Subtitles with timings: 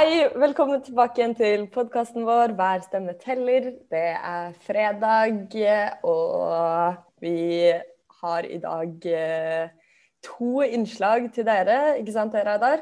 [0.00, 3.66] Hei, velkommen tilbake igjen til podkasten vår Hver stemme teller.
[3.92, 5.50] Det er fredag,
[6.08, 7.68] og vi
[8.22, 9.66] har i dag eh,
[10.24, 11.98] to innslag til dere.
[12.00, 12.80] Ikke sant Reidar?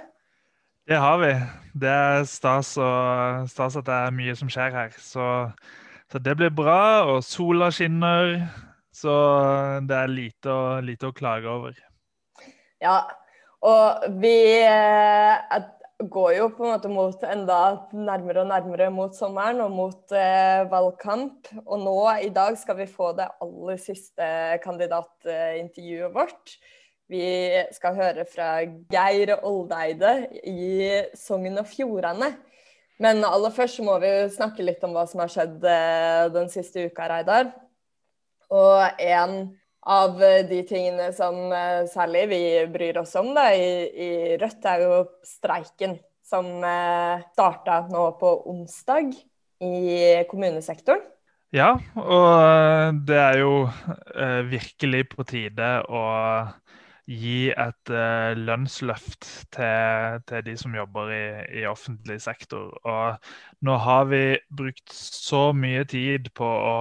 [0.87, 1.33] Det har vi.
[1.75, 4.95] Det er stas, og, stas at det er mye som skjer her.
[5.03, 5.27] Så,
[6.13, 8.37] så, det blir bra, og sola skinner.
[8.95, 9.17] Så
[9.91, 11.83] det er lite å, lite å klage over.
[12.79, 13.01] Ja,
[13.67, 15.67] og vi eh,
[15.99, 17.59] går jo på en måte mot enda
[17.91, 21.51] nærmere og nærmere mot sommeren og mot eh, valgkamp.
[21.65, 24.29] Og nå i dag skal vi få det aller siste
[24.63, 26.55] kandidatintervjuet vårt.
[27.09, 27.25] Vi
[27.75, 28.61] skal høre fra
[28.93, 32.35] Geir Oldeide i Sogn og Fjordane.
[33.03, 36.87] Men aller først må vi snakke litt om hva som har skjedd eh, den siste
[36.87, 37.51] uka, Reidar.
[38.55, 39.41] Og en
[39.89, 44.85] av de tingene som eh, særlig vi bryr oss om da, i, i Rødt, er
[44.85, 45.97] jo streiken
[46.29, 49.15] som eh, starta nå på onsdag
[49.65, 51.07] i kommunesektoren.
[51.57, 56.03] Ja, og eh, det er jo eh, virkelig på tide å
[57.09, 59.25] gi et eh, lønnsløft
[59.57, 61.25] til, til, de som jobber i,
[61.63, 62.75] i, offentlig sektor.
[62.85, 64.23] Og nå har vi
[64.53, 66.77] brukt så mye tid på å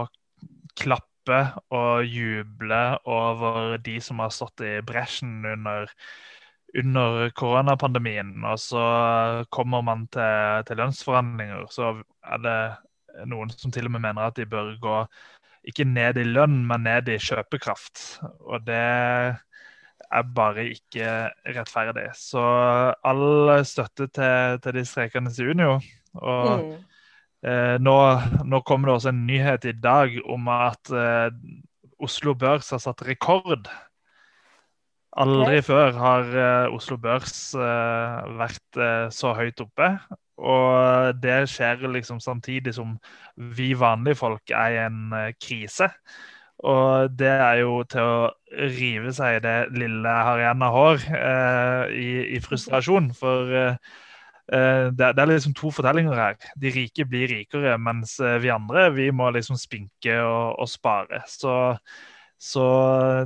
[0.77, 5.91] klappe og juble over de som har stått i bresjen under,
[6.77, 8.35] under koronapandemien.
[8.45, 8.83] Og så
[9.53, 12.59] kommer man til, til, lønnsforhandlinger, så er det
[13.27, 14.97] noen som til og med mener at de bør gå
[15.67, 18.21] ikke ned i lønn, men ned i kjøpekraft.
[18.47, 18.83] Og det
[20.07, 21.07] er bare ikke
[21.57, 22.09] rettferdig.
[22.15, 22.43] Så
[23.03, 25.79] all støtte til, til de streikende i Unio.
[26.15, 26.77] Og mm.
[27.47, 27.95] Eh, nå,
[28.49, 31.29] nå kommer det også en nyhet i dag om at eh,
[32.03, 33.69] Oslo Børs har satt rekord.
[35.17, 39.93] Aldri før har eh, Oslo Børs eh, vært eh, så høyt oppe.
[40.37, 42.97] Og det skjer liksom samtidig som
[43.57, 45.89] vi vanlige folk er i en eh, krise.
[46.67, 50.73] Og det er jo til å rive seg i det lille jeg har igjen av
[50.73, 51.03] hår,
[51.93, 53.11] i, i, frustrasjon.
[53.13, 53.75] For Eh,
[54.47, 56.37] det, det, er liksom to fortellinger her.
[56.59, 61.21] De rike blir rikere, mens eh, vi andre vi må liksom spinke og, og spare.
[61.27, 61.55] Så,
[62.39, 62.67] så,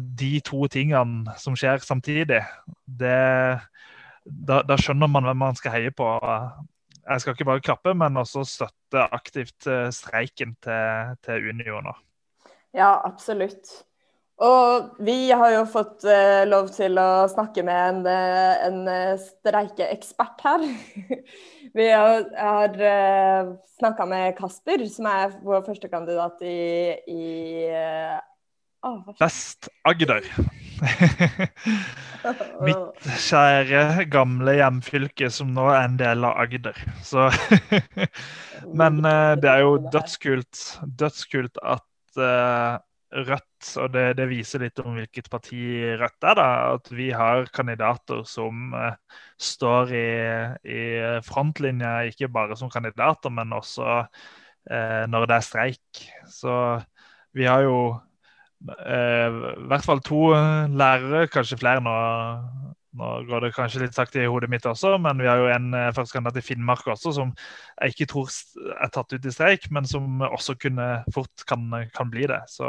[0.02, 2.42] de to tingene som skjer samtidig,
[2.86, 3.22] det,
[4.26, 6.10] da, da, skjønner man hvem man skal heie på.
[7.02, 11.96] Jeg skal ikke bare klappe, men også støtte aktivt eh, streiken til, til Unio nå.
[12.78, 13.82] Ja, absolutt.
[14.42, 19.20] Og vi har jo fått uh, lov til å snakke med en, uh, en uh,
[19.22, 20.64] streikeekspert her.
[21.78, 26.58] vi har, har uh, snakka med Kasper, som er vår førstekandidat i,
[27.06, 27.70] i
[28.82, 30.26] oh, Vest-Agder.
[32.66, 36.82] Mitt kjære, gamle hjemfylke som nå er en del av Agder.
[37.06, 37.30] Så
[38.82, 39.04] Men
[39.42, 40.66] det er jo dødskult,
[40.98, 42.02] dødskult at
[43.12, 45.60] Rødt, og det, det, viser litt om hvilket parti
[46.00, 46.38] Rødt er.
[46.40, 46.46] da,
[46.78, 48.94] At vi har kandidater som uh,
[49.36, 50.06] står i,
[50.64, 50.84] i,
[51.28, 56.06] frontlinja, ikke bare som kandidater, men også uh, når det er streik.
[56.32, 56.56] Så
[57.36, 60.30] vi har jo uh, i hvert fall to
[60.72, 61.98] lærere, kanskje flere nå,
[62.98, 65.70] nå går det kanskje litt sakte i hodet mitt også, men vi har jo en
[65.78, 67.32] eh, førstekandidat i Finnmark også som
[67.78, 68.34] jeg ikke tror
[68.76, 72.42] er tatt ut i streik, men som også kunne fort kan, kan bli det.
[72.52, 72.68] Så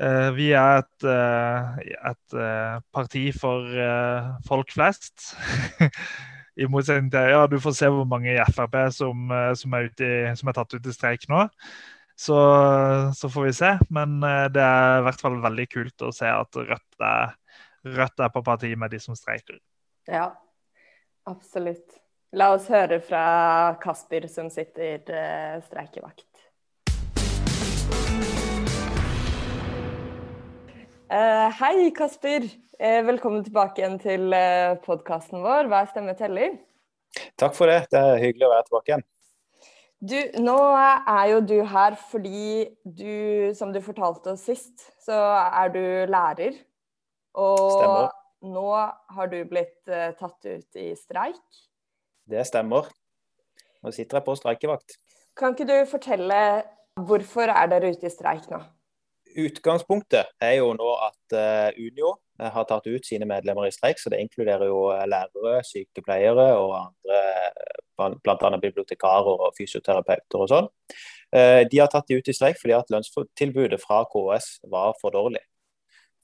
[0.00, 5.34] eh, vi er et, eh, et eh, parti for eh, folk flest.
[6.56, 9.28] I motsetning til ja, du får se hvor mange i Frp som,
[9.60, 11.42] som, er, i, som er, tatt ut i streik nå.
[12.16, 12.36] Så,
[13.12, 13.74] så, får vi se.
[13.92, 17.34] Men det er i hvert fall veldig kult å se at Rødt er
[17.86, 19.60] Rødt er på parti med de som streiker.
[20.10, 20.32] Ja,
[21.30, 22.00] absolutt.
[22.34, 26.26] La oss høre fra Kasper, som sitter uh, streikevakt.
[31.06, 32.50] Uh, hei, Kasper.
[32.82, 35.70] Uh, velkommen tilbake igjen til uh, podkasten vår.
[35.70, 36.58] Hver stemme teller.
[37.38, 37.84] Takk for det.
[37.94, 39.10] Det er hyggelig å være tilbake igjen.
[39.96, 45.14] Du, nå er jo du her fordi du, som du fortalte oss sist, så
[45.46, 46.58] er du lærer
[47.36, 48.14] og stemmer.
[48.48, 48.68] nå
[49.16, 51.42] har du blitt uh, tatt ut i streik?
[52.26, 52.88] Det stemmer.
[53.84, 54.96] Nå sitter jeg på streikevakt.
[55.36, 56.38] Kan ikke du fortelle
[56.96, 58.62] hvorfor er dere ute i streik nå?
[59.36, 64.00] Utgangspunktet er jo nå at uh, Unio eh, har tatt ut sine medlemmer i streik.
[64.00, 67.20] så Det inkluderer jo lærere, sykepleiere og andre,
[68.24, 68.50] bl.a.
[68.62, 70.70] bibliotekarer og fysioterapeuter og sånn.
[71.36, 75.42] De har tatt de ut i streik fordi at lønnstilbudet fra KS var for dårlig.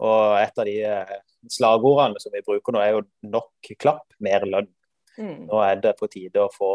[0.02, 1.18] Og et av de eh,
[1.52, 4.70] slagordene som vi bruker nå, er jo 'nok klapp, mer lønn'.
[5.18, 5.46] Mm.
[5.46, 6.72] Nå er det på tide å få,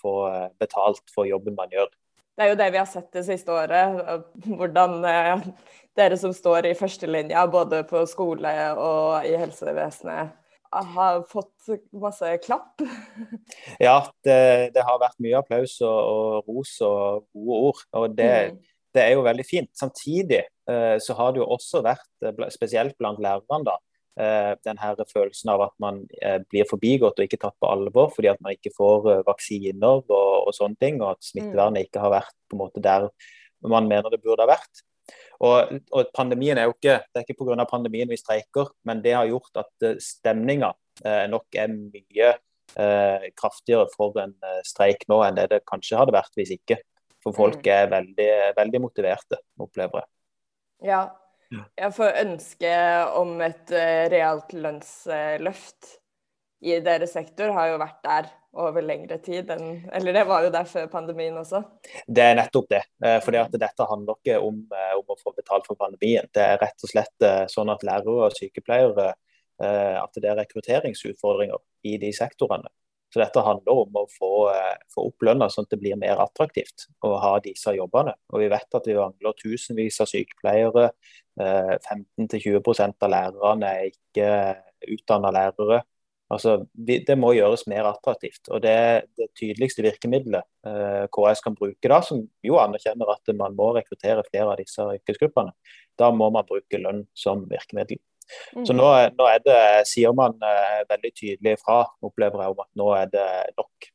[0.00, 0.14] få,
[0.60, 1.88] betalt for jobben man gjør.
[2.36, 3.96] Det er jo det vi har sett det siste året.
[4.58, 5.46] Hvordan eh,
[5.96, 10.38] dere som står i førstelinja både på skole og i helsevesenet,
[10.72, 11.68] har fått
[12.00, 12.80] masse klapp.
[13.78, 17.82] Ja, det, det har vært mye applaus og, og, ros og gode ord.
[17.92, 18.60] og det, mm.
[18.94, 19.70] Det er jo veldig fint.
[19.78, 23.78] Samtidig eh, så har det jo også vært, eh, spesielt blant lærerne, da,
[24.20, 26.02] Eh, den her følelsen av at man
[26.52, 30.52] blir forbigått og ikke tatt på alvor fordi at man ikke får vaksiner og, og
[30.52, 33.06] sånne ting, og at smittevernet ikke har vært på en måte der
[33.64, 34.82] man mener det burde ha vært.
[35.40, 37.64] Og, og pandemien er jo ikke, Det er ikke pga.
[37.64, 40.74] pandemien vi streiker, men det har gjort at stemninga
[41.32, 42.34] nok er mye
[43.32, 44.36] kraftigere for en
[44.68, 46.82] streik nå enn det det kanskje hadde vært hvis ikke.
[47.22, 47.72] For folk mm.
[47.72, 50.10] er veldig, veldig motiverte, opplever jeg.
[50.92, 51.02] Ja,
[51.52, 52.76] jeg får ønske
[53.20, 55.98] om et uh, realt lønnsløft
[56.62, 58.28] i deres sektor har jo vært der
[58.62, 59.48] over lengre tid.
[59.50, 61.62] enn, eller det var jo der før pandemien også.
[62.06, 62.82] Det er nettopp det.
[63.24, 66.28] For dette handler ikke om, eh, om, å få betalt for pandemien.
[66.30, 69.08] Det er rett og slett sånn at lærere og sykepleiere
[69.62, 72.70] at det er rekrutteringsutfordringer i de sektorene.
[73.12, 76.16] Så dette handler om å få, eh, få opp lønna sånn at det blir mer
[76.16, 78.14] attraktivt å ha disse jobbene.
[78.32, 80.90] Og Vi vet at vi mangler tusenvis av sykepleiere.
[81.38, 84.28] 15-20 eh, av lærerne er ikke
[84.88, 85.82] utdanna lærere.
[86.32, 88.48] Altså, Det må gjøres mer attraktivt.
[88.48, 93.34] og Det er det tydeligste virkemidlet eh, KS kan bruke, da, som jo anerkjenner at
[93.36, 95.52] man må rekruttere flere av disse yrkesgruppene.
[95.98, 98.00] Da må man bruke lønn som virkemiddel.
[98.56, 98.64] Mm.
[98.66, 98.88] Så nå,
[99.18, 99.60] nå, det,
[99.90, 103.88] sier man uh, veldig tydelig fra, opplever jeg, om at nå er det nok.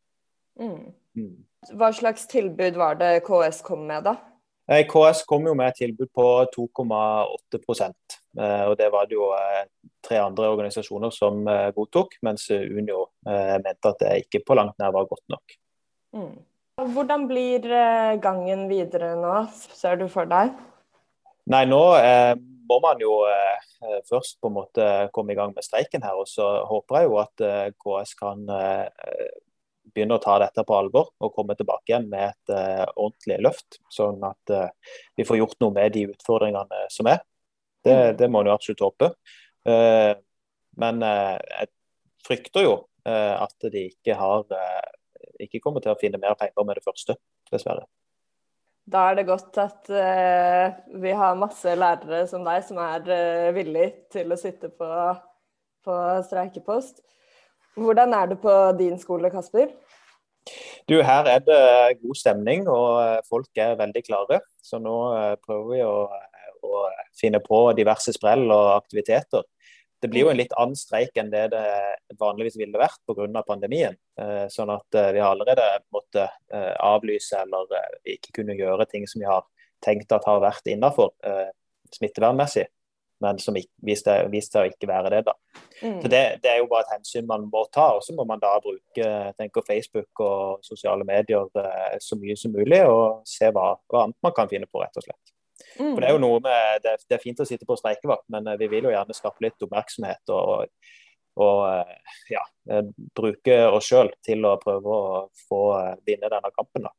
[0.61, 0.79] Mm.
[1.17, 1.35] Mm.
[1.77, 4.15] Hva slags tilbud var det KS kom med, da?
[4.67, 9.29] Eh, KS kom jo med et tilbud på 2,8 eh, og Det var det jo
[10.03, 11.39] tre andre organisasjoner som
[11.75, 15.57] godtok, mens Unio mente at det ikke på langt nær var godt nok.
[16.15, 16.35] Mm.
[16.93, 17.67] Hvordan blir
[18.23, 20.53] gangen videre nå, ser du for deg?
[21.47, 22.33] Nei, nå eh,
[22.67, 24.85] må man jo eh, først på en måte
[25.15, 26.17] komme i gang med streiken her.
[26.19, 28.87] Og så håper jeg jo at eh, KS kan eh,
[29.93, 33.79] begynne å ta dette på alvor og komme tilbake igjen med et eh, ordentlig løft.
[33.93, 37.23] Sånn at eh, vi får gjort noe med de utfordringene som er.
[37.85, 38.17] Det, mm.
[38.19, 39.13] det må man jo absolutt håpe.
[40.81, 41.67] men jeg
[42.23, 42.73] frykter jo
[43.05, 44.45] at de ikke har
[45.43, 47.15] ikke kommer til å finne mer penger med det første,
[47.51, 47.85] dessverre.
[48.87, 53.55] Da er det godt at uh, vi har masse lærere som deg som er uh,
[53.55, 54.87] villig til å sitte på,
[55.83, 55.97] på,
[56.29, 57.03] streikepost.
[57.75, 59.73] Hvordan er det på din skole, Kasper?
[60.87, 61.59] Du, Her er det
[61.99, 64.39] god stemning, og eh, folk er veldig klare.
[64.63, 64.95] Så nå
[65.43, 66.07] prøver vi å,
[66.63, 66.85] å,
[67.19, 69.43] finne på diverse sprell og aktiviteter
[69.99, 71.65] det blir jo en litt annen streik enn det det
[72.19, 73.43] vanligvis ville vært pga.
[73.47, 73.97] pandemien.
[74.19, 77.71] Eh, sånn at eh, vi har allerede måttet eh, avlyse eller
[78.05, 79.45] ikke kunne gjøre ting som vi har
[79.83, 81.13] tenkt at har vært innafor
[81.93, 82.65] smittevernmessig,
[83.21, 84.15] men som viste
[84.49, 85.21] seg å ikke være det.
[85.27, 85.35] da.
[85.81, 85.99] Mm.
[86.01, 87.91] Så det, det, er jo bare et hensyn man må ta.
[87.95, 91.45] Og så må man da bruke tenker Facebook og sosiale medier
[92.01, 95.05] så mye som mulig, og se hva, hva annet man kan finne på, rett og
[95.05, 95.26] slett.
[95.79, 95.93] Mm.
[95.93, 98.47] For Det er jo noe med, det, det, er fint å sitte på streikevakt, men
[98.47, 100.23] eh, vi vil jo gjerne skape litt oppmerksomhet.
[100.33, 100.67] og,
[101.37, 105.63] og eh, ja, eh, bruke oss sjøl til å prøve å få
[106.07, 106.87] vinne denne kampen.
[106.89, 106.93] Da.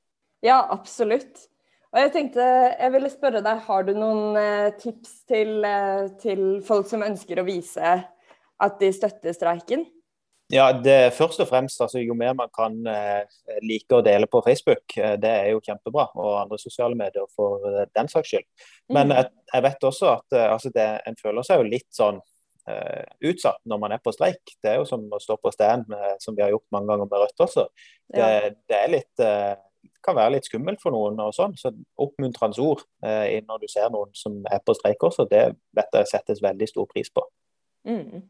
[0.46, 1.46] Ja, absolutt.
[1.88, 2.44] Og jeg tenkte,
[2.74, 4.36] jeg ville spørre deg, Har du noen
[4.76, 5.64] tips til,
[6.20, 7.94] til folk som ønsker å vise
[8.60, 9.86] at de støtter streiken?
[10.48, 13.24] Ja, det Først og fremst, altså, Jo mer man kan eh,
[13.62, 16.08] like å dele på Facebook, eh, det er jo kjempebra.
[16.16, 18.48] Og andre sosiale medier for eh, den saks skyld.
[18.88, 19.16] Men mm.
[19.16, 22.20] jeg, jeg, vet også at eh, altså, det, en føler seg jo litt sånn
[22.70, 24.56] eh, utsatt når man er på streik.
[24.64, 25.92] Det er jo som å stå på stand,
[26.24, 27.66] som vi har gjort mange ganger med Rødt også.
[28.08, 28.48] Det, ja.
[28.72, 29.52] det er litt eh,
[30.04, 31.20] kan være litt skummelt for noen.
[31.20, 35.44] og sånn, så Oppmuntrende ord når du ser noen som er på streik også, det
[35.76, 37.24] vet jeg settes veldig stor pris på.
[37.88, 38.22] Mm.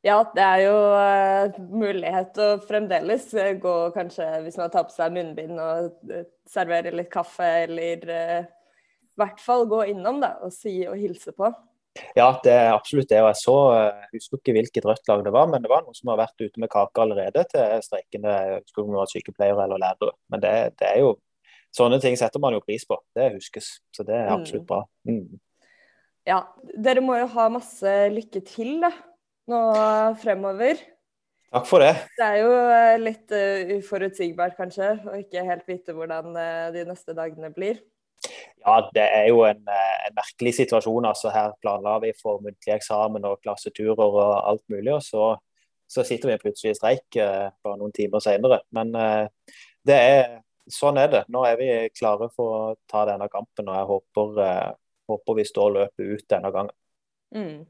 [0.00, 4.86] Ja, det er jo uh, mulighet til å fremdeles uh, gå kanskje hvis man tar
[4.88, 10.38] på seg munnbind og uh, servere litt kaffe, eller i hvert fall gå innom da,
[10.40, 11.50] og si og hilse på.
[12.16, 13.18] Ja, det er absolutt det.
[13.20, 15.98] og Jeg så, jeg husker ikke hvilket rødt lag det var, men det var noen
[15.98, 18.62] som har vært ute med kake allerede til streikende
[19.10, 20.16] sykepleiere eller lærere.
[20.32, 21.12] Men det, det, er jo
[21.76, 22.96] sånne ting setter man jo pris på.
[23.12, 23.74] Det huskes.
[23.92, 24.70] Så det er absolutt mm.
[24.70, 24.80] bra.
[25.10, 25.42] Mm.
[26.30, 26.40] Ja,
[26.88, 28.94] dere må jo ha masse lykke til, da
[29.50, 29.60] nå
[30.22, 30.80] fremover.
[31.50, 31.94] Takk for det.
[32.14, 36.84] Det er jo eh, litt uh, uforutsigbart kanskje, å ikke helt vite hvordan uh, de
[36.86, 37.80] neste dagene blir.
[38.60, 41.08] Ja, det er jo en, en merkelig situasjon.
[41.08, 44.92] altså Her planla vi for muntlig eksamen og klasseturer og alt mulig.
[44.94, 45.30] og så
[45.90, 48.60] så sitter vi plutselig i streik bare noen timer senere.
[48.70, 50.20] Men det er,
[50.70, 51.22] sånn er det.
[51.34, 51.66] Nå er vi
[51.98, 54.38] klare for å ta denne kampen, og jeg håper,
[55.10, 56.76] håper vi står løpet ut denne gangen.
[57.34, 57.66] Mm.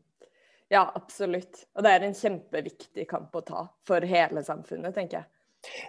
[0.71, 1.65] Ja, absolutt.
[1.75, 5.31] Og det er en kjempeviktig kamp å ta for hele samfunnet, tenker jeg.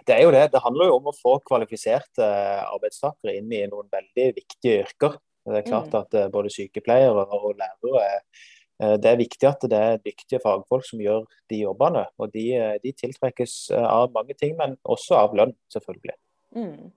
[0.06, 0.48] Det er jo det.
[0.52, 2.26] Det handler jo om å få kvalifiserte
[2.66, 5.14] arbeidstakere inn i noen veldig viktige yrker.
[5.46, 6.00] Det er klart mm.
[6.00, 10.86] at eh, både sykepleiere og lærere eh, det er viktig at det er dyktige fagfolk
[10.86, 12.04] som gjør de jobbene.
[12.18, 16.18] og De, eh, de tiltrekkes av mange ting, men også av lønn, selvfølgelig.
[16.58, 16.90] Mm.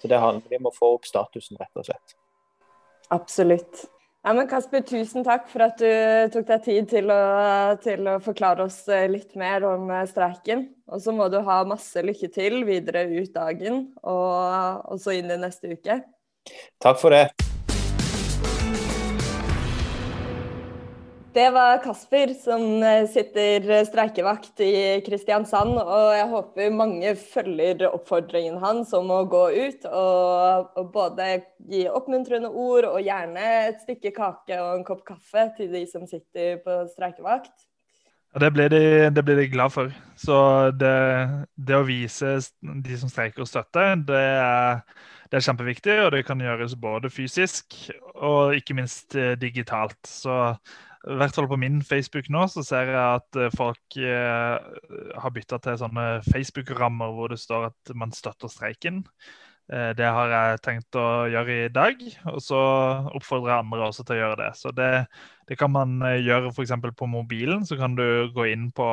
[0.00, 2.16] Så det handler, Vi må få opp statusen, rett og slett.
[3.10, 3.88] Absolutt.
[4.20, 5.88] Ja, men Kasper, tusen takk for at du
[6.34, 7.20] tok deg tid til å,
[7.80, 10.66] til å, forklare oss eh, litt mer om eh, streiken.
[10.92, 15.40] Og så må du ha masse lykke til videre ut dagen og også inn i
[15.40, 16.02] neste uke.
[16.84, 17.30] Takk for det.
[21.32, 25.76] Det var Kasper som eh, sitter streikevakt i Kristiansand.
[25.78, 31.28] Og jeg håper mange følger oppfordringen hans om å gå ut og, og, både
[31.70, 36.08] gi oppmuntrende ord og gjerne et stykke kake og en kopp kaffe til de som
[36.10, 37.54] sitter på streikevakt.
[38.34, 39.94] Ja, det, blir de, de glad for.
[40.18, 40.34] Så
[40.74, 40.98] det,
[41.54, 44.82] det, å vise de som streiker støtte, det er,
[45.30, 45.96] det er kjempeviktig.
[46.08, 47.84] Og det kan gjøres både fysisk
[48.18, 49.98] og ikke minst eh, digitalt.
[50.06, 50.56] Så
[51.08, 54.56] i hvert fall på min Facebook nå, så ser jeg at eh, folk eh,
[55.22, 59.00] har bytta til sånne Facebook-rammer hvor det står at man støtter streiken.
[59.72, 62.60] Eh, det har jeg tenkt å gjøre i dag, og så
[63.16, 64.50] oppfordrer jeg andre også til å gjøre det.
[64.60, 64.90] Så det,
[65.48, 66.76] det kan man gjøre f.eks.
[66.92, 67.64] på mobilen.
[67.64, 68.90] Så kan du gå inn på,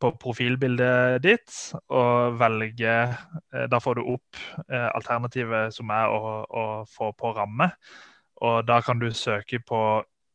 [0.00, 1.52] på profilbildet ditt
[1.92, 2.94] og velge
[3.68, 7.68] Da får du opp alternativet som er å, å få på ramme.
[8.40, 9.82] Og da kan du søke på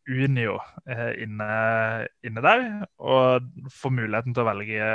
[0.06, 0.60] Unio
[0.90, 1.50] eh, inne,
[2.26, 2.66] inne, der,
[3.02, 4.90] og får muligheten til å velge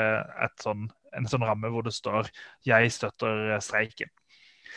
[0.63, 0.87] sånn,
[1.17, 2.31] en sånn ramme hvor det står
[2.67, 4.13] 'Jeg støtter streiken'.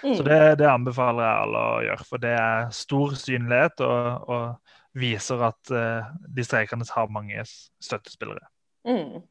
[0.03, 0.15] Mm.
[0.17, 4.73] Så det, det, anbefaler jeg alle å gjøre, for det er stor synlighet og, og
[4.99, 8.49] viser at uh, de streikende har mange støttespillere.
[8.87, 9.21] Mm.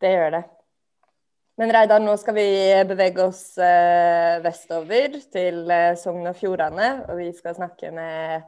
[0.00, 0.42] Det gjør det.
[1.60, 2.46] Men Reidar, nå skal vi
[2.88, 8.46] bevege oss uh, vestover til uh, Sogn og Fjordane, og vi skal snakke med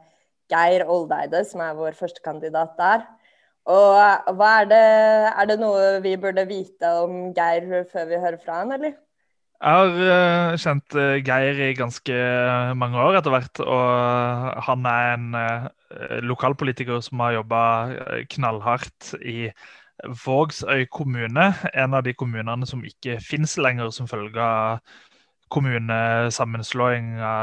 [0.51, 3.05] Geir Oldeide, som er vår førstekandidat der.
[3.65, 3.97] Og
[4.45, 4.83] er det,
[5.33, 8.93] er det noe vi burde vite om Geir før vi hører fra han, eller?
[9.55, 12.13] Jeg har uh, kjent uh, Geir i ganske
[12.77, 13.59] mange år etter hvert.
[13.63, 13.87] Og
[14.67, 15.65] han er en uh,
[16.27, 17.61] lokalpolitiker som har jobba
[18.35, 19.49] knallhardt i
[20.25, 21.53] Vågsøy kommune.
[21.73, 24.77] En av de kommunene som ikke finnes lenger som følge av
[25.55, 27.33] kommunesammenslåinga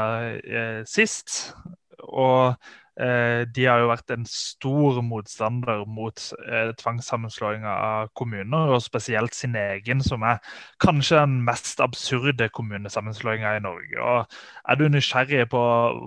[0.87, 1.57] sist.
[2.03, 8.83] Og Eh, de har jo vært en stor motstander mot eh, tvangssammenslåing av kommuner, og
[8.85, 10.43] spesielt sin egen, som er
[10.83, 13.97] kanskje den mest absurde kommunesammenslåinga i Norge.
[13.97, 14.37] Og
[14.69, 15.63] Er du nysgjerrig på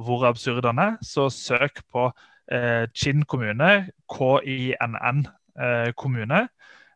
[0.07, 2.13] hvor absurd den er, så søk på
[2.53, 5.27] eh, Kinn kommune, KINN
[5.59, 6.47] eh, kommune,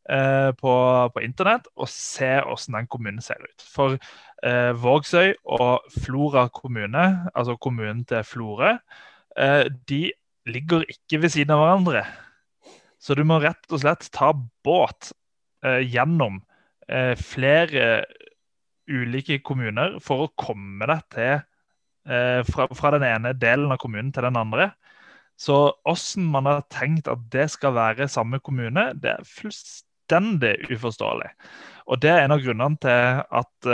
[0.06, 0.72] eh, på,
[1.14, 3.68] på, internett, og se hvordan den kommunen ser ut.
[3.74, 3.98] For
[4.46, 9.09] eh, Vågsøy og Flora kommune, altså kommunen til Florø, Eh,
[9.88, 10.00] de
[10.48, 12.04] ligger ikke ved siden av hverandre.
[13.00, 14.32] Så du må rett og slett ta
[14.64, 15.12] båt
[15.64, 16.40] eh, gjennom
[16.88, 18.04] eh, flere
[18.90, 21.46] ulike kommuner for å komme deg til
[22.48, 24.70] fra, fra, den ene delen av kommunen til den andre.
[25.38, 31.28] Så hvordan man har tenkt at det skal være samme kommune, det er fullstendig uforståelig.
[31.92, 33.70] Og det er en av grunnene til at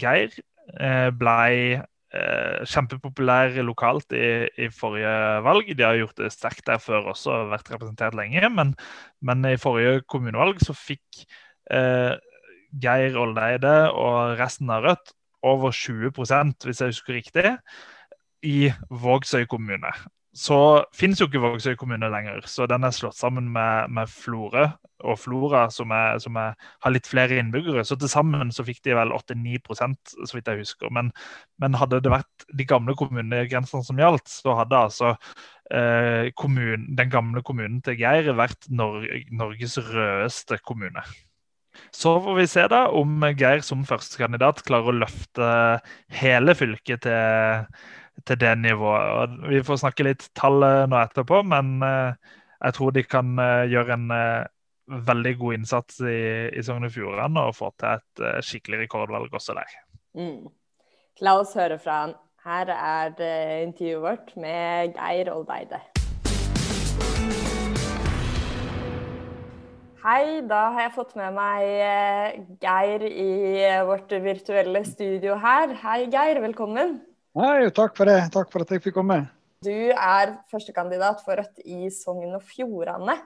[0.00, 0.34] Geir
[1.20, 1.52] blei
[2.16, 5.12] eh, kjempepopulær lokalt i, i, forrige
[5.46, 5.68] valg.
[5.76, 8.48] De har gjort det sterkt der før også, og vært representert lenge.
[8.52, 8.72] Men,
[9.20, 11.26] men i forrige kommunevalg så fikk
[11.72, 12.16] eh,
[12.82, 15.14] Geir Oldeide og resten av Rødt
[15.46, 17.56] over 20% hvis jeg husker riktig,
[18.46, 19.90] i Vågsøy kommune.
[20.36, 20.56] Så
[20.92, 24.66] finnes jo ikke Vågsøy kommune lenger, så den er slått sammen med, med Florø
[25.04, 27.84] og Flora, som, er, som er, har litt flere innbyggere.
[27.86, 30.92] Så til sammen så fikk de vel 8-9% så vidt jeg husker.
[30.92, 31.10] Men,
[31.62, 35.12] men, hadde det vært de gamle kommunegrensene som gjaldt, så hadde altså
[35.72, 41.04] eh, kommun, den gamle kommunen til Geir vært Nor Norges rødeste kommune.
[41.92, 45.48] Så får vi se da om Geir som førstekandidat klarer å løfte
[46.20, 47.66] hele fylket til,
[48.24, 49.12] til det nivået.
[49.12, 53.66] Og vi får snakke litt tall nå etterpå, men eh, jeg tror de kan eh,
[53.72, 54.46] gjøre en eh,
[55.06, 56.20] veldig god innsats i,
[56.54, 59.74] i Sogn og Fjordane og få til et skikkelig rekordvalg også der.
[60.16, 60.46] Mm.
[61.24, 62.14] La oss høre fra han.
[62.46, 63.16] Her er
[63.64, 65.80] intervjuet vårt med Geir Oldeide.
[70.06, 73.26] Hei, da har jeg fått med meg Geir i
[73.88, 75.74] vårt virtuelle studio her.
[75.82, 77.00] Hei Geir, velkommen.
[77.36, 78.30] Hei, takk for det.
[78.32, 79.18] Takk for at jeg fikk komme.
[79.60, 83.18] Du er førstekandidat for Rødt i Sogn og Fjordane.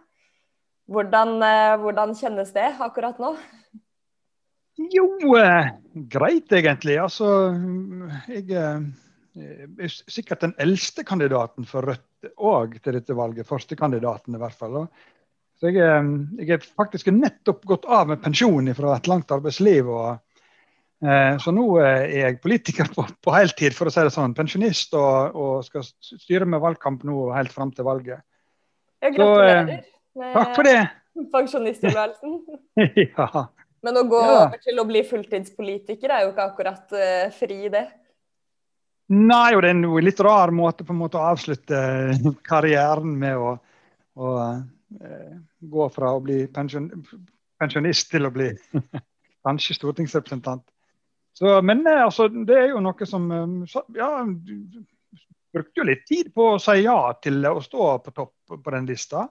[0.91, 3.37] Hvordan, eh, hvordan kjennes det akkurat nå?
[4.91, 5.07] Jo,
[5.39, 5.71] eh,
[6.11, 6.97] greit egentlig.
[6.99, 7.55] Altså,
[8.27, 13.47] jeg er sikkert den eldste kandidaten for Rødt òg til dette valget.
[13.47, 14.89] Førstekandidaten i hvert fall.
[15.61, 15.87] Så jeg,
[16.41, 19.87] jeg er faktisk nettopp gått av med pensjon fra et langt arbeidsliv.
[19.87, 20.27] og Eh,
[21.41, 24.35] så nå eh, er jeg politiker på, på heltid, for å si det sånn.
[24.37, 28.21] Pensjonist og, og skal styre med valgkamp nå helt fram til valget.
[29.01, 30.81] Jeg gratulerer så, med takk for det.
[31.33, 32.35] pensjonisttilværelsen.
[33.07, 33.47] ja.
[33.81, 34.35] Men å gå ja.
[34.43, 37.87] over til å bli fulltidspolitiker er jo ikke akkurat uh, fri, det?
[39.11, 41.79] Nei, og det er en litt rar måte på en måte å avslutte
[42.47, 43.55] karrieren med å,
[44.21, 45.33] å uh,
[45.73, 46.91] gå fra å bli pensjon,
[47.59, 48.51] pensjonist til å bli
[49.49, 50.67] kanskje stortingsrepresentant.
[51.33, 53.31] Så, men eh, altså, det er jo noe som
[53.97, 54.83] Ja, du
[55.51, 58.89] brukte jo litt tid på å si ja til å stå på topp på den
[58.91, 59.27] lista.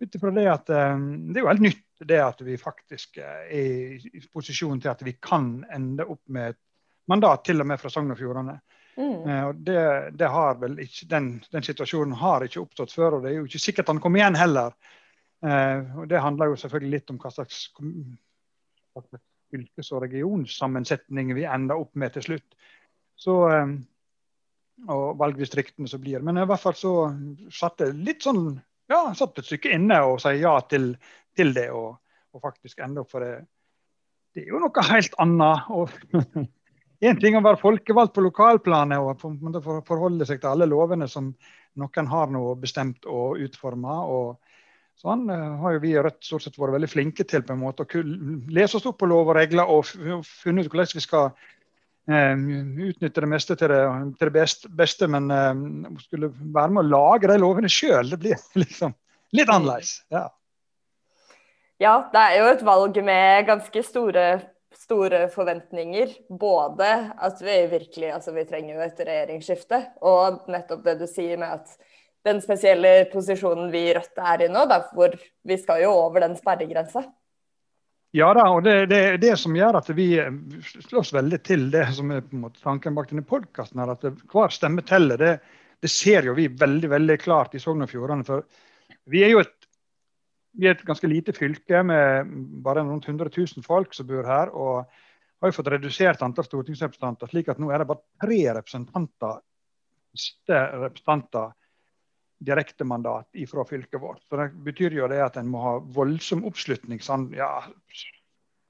[0.00, 0.94] Ut ifra det at eh,
[1.30, 5.14] det er jo helt nytt det at vi faktisk er i posisjon til at vi
[5.22, 6.60] kan ende opp med et
[7.08, 8.58] mandat til og med fra Sogn og Fjordane.
[8.94, 9.22] Mm.
[9.48, 9.78] Og det,
[10.18, 13.46] det, har vel ikke, den, den, situasjonen har ikke oppstått før, og det er jo
[13.48, 14.76] ikke sikkert han kommer igjen heller.
[15.42, 19.24] og Det handler jo selvfølgelig litt om hva slags, hva slags
[19.54, 22.60] fylkes- og regionsammensetning vi ender opp med til slutt.
[23.16, 23.74] Så, eh,
[24.90, 26.22] og valgdistriktene som blir.
[26.22, 26.94] Men i hvert fall så
[27.54, 28.56] satt det litt sånn
[28.90, 30.92] ja, satt et stykke inne og sa ja til,
[31.36, 31.96] til det, og,
[32.34, 33.46] og, faktisk ende opp for det.
[34.34, 36.48] Det er jo noe helt annet.
[37.04, 41.32] Én ting å være folkevalgt på lokalplanet og forholde seg til alle lovene som
[41.80, 44.00] noen har nå bestemt og utforma.
[44.10, 44.43] Og,
[45.00, 47.84] Sånn har jo vi i Rødt stort sett vært veldig flinke til på en måte
[47.84, 48.04] å
[48.54, 51.26] lese oss opp på lov og regler og funnet ut hvordan vi skal
[52.08, 52.44] eh,
[52.88, 53.82] utnytte det meste til det,
[54.20, 58.20] til det beste, beste, men eh, skulle være med å lage de lovene sjøl, det
[58.22, 58.94] blir liksom
[59.34, 59.98] litt annerledes.
[60.14, 60.28] Ja.
[61.82, 64.28] ja, det er jo et valg med ganske store,
[64.78, 66.14] store forventninger.
[66.30, 71.40] Både at vi virkelig altså vi trenger jo et regjeringsskifte, og nettopp det du sier
[71.40, 71.74] med at
[72.24, 75.12] den spesielle posisjonen vi i Rødt er i nå, da, hvor
[75.44, 77.04] vi skal jo over den sperregrensa.
[78.14, 80.08] Ja da, og det er det, det, som gjør at vi
[80.86, 83.82] slåss veldig til det som er på en måte tanken bak denne podkasten.
[83.82, 85.18] At hver stemme teller.
[85.18, 85.32] Det,
[85.82, 88.24] det, ser jo vi veldig veldig klart i Sogn og Fjordane.
[88.24, 88.46] For
[89.10, 89.66] vi er jo et,
[90.54, 92.30] vi er et ganske lite fylke med
[92.64, 94.54] bare rundt 100 000 folk som bor her.
[94.54, 94.86] og
[95.44, 99.42] har jo fått redusert antall stortingsrepresentanter, slik at nå er det bare tre representanter,
[100.54, 101.52] representanter
[102.44, 104.22] direktemandat fra fylket vårt.
[104.28, 107.50] Så Det betyr jo det at en må ha voldsom oppslutning, sånn ja,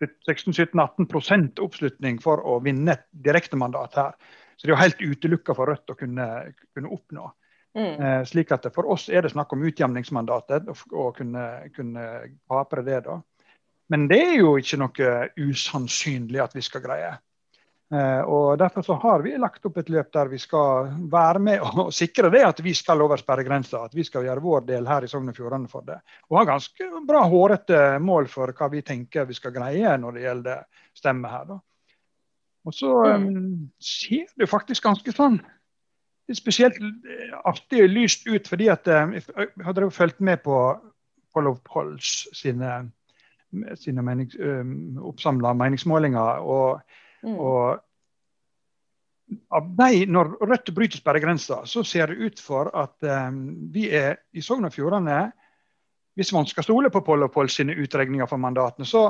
[0.02, 4.16] 16-17-18 oppslutning for å vinne et direktemandat her.
[4.56, 6.28] Så det er jo helt utelukka for Rødt å kunne,
[6.74, 7.28] kunne oppnå.
[7.74, 7.94] Mm.
[7.98, 12.04] Eh, slik at For oss er det snakk om utjevningsmandatet, å kunne, kunne
[12.48, 13.00] kapre det.
[13.08, 13.20] da.
[13.90, 17.16] Men det er jo ikke noe usannsynlig at vi skal greie.
[17.92, 21.64] Eh, og Derfor så har vi lagt opp et løp der vi skal være med
[21.64, 23.84] og sikre det at vi skal over sperregrensa.
[23.84, 25.98] At vi skal gjøre vår del her i Sogn og Fjordane for det.
[26.30, 30.24] Og har ganske bra hårete mål for hva vi tenker vi skal greie når det
[30.24, 30.64] gjelder
[30.96, 31.44] stemme her.
[31.52, 31.60] Da.
[32.64, 35.42] Og så um, ser det faktisk ganske sånn
[36.24, 39.24] det er spesielt eh, artig lyst ut, fordi at jeg
[39.60, 40.54] har fulgt med på
[41.36, 42.78] Follow Polls sine,
[43.76, 44.38] sine menings,
[45.04, 46.40] oppsamla meningsmålinger.
[46.40, 46.80] og
[47.24, 47.36] Mm.
[47.40, 47.80] Og
[49.78, 54.42] de, når Rødt bryter sperregrensa, så ser det ut for at um, vi er i
[54.44, 55.32] Sogn og Fjordane
[56.14, 59.08] Hvis man skal stole på Poll og Poll sine utregninger for mandatene, så,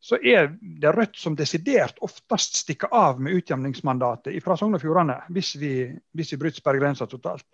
[0.00, 5.18] så, er det Rødt som desidert oftest stikker av med utjevningsmandatet fra Sogn og Fjordane,
[5.28, 5.74] hvis vi,
[6.16, 7.44] hvis vi bryter sperregrensa totalt.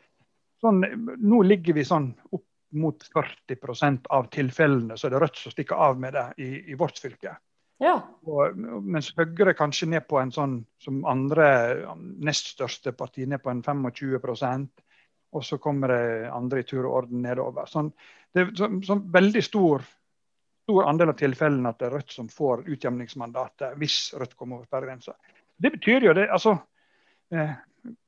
[0.63, 0.85] Sånn,
[1.19, 5.83] nå ligger vi sånn opp mot 40% av tilfellene så er det Rødt som stikker
[5.89, 7.35] av med det i, i vårt fylke.
[7.83, 7.99] Ja.
[8.25, 11.49] Og, mens Høyre kanskje ned på en sånn som andre
[12.25, 14.87] nest største parti, ned på en 25%
[15.37, 17.69] og så kommer det andre i tur og orden nedover.
[17.69, 17.91] Sånn,
[18.33, 19.85] det er så, sånn veldig stor,
[20.65, 24.69] stor, andel av tilfellene at det er Rødt som får utjevningsmandatet hvis Rødt kommer over
[24.69, 25.17] sperregrensa.
[25.57, 26.57] Det betyr jo det altså,
[27.33, 27.55] eh,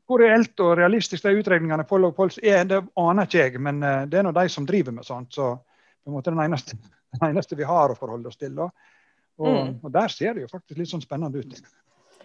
[0.08, 3.82] Hvor reelt og realistisk de utregningene Poll og Pols er, det aner ikke jeg, men
[3.82, 5.34] eh, det er nå de som driver med sånt.
[5.34, 6.78] Så på en måte den eneste,
[7.18, 8.54] den eneste vi har å forholde oss til.
[8.56, 8.70] da.
[9.38, 9.72] Og, mm.
[9.82, 11.58] og, der ser det jo faktisk litt sånn spennende ut.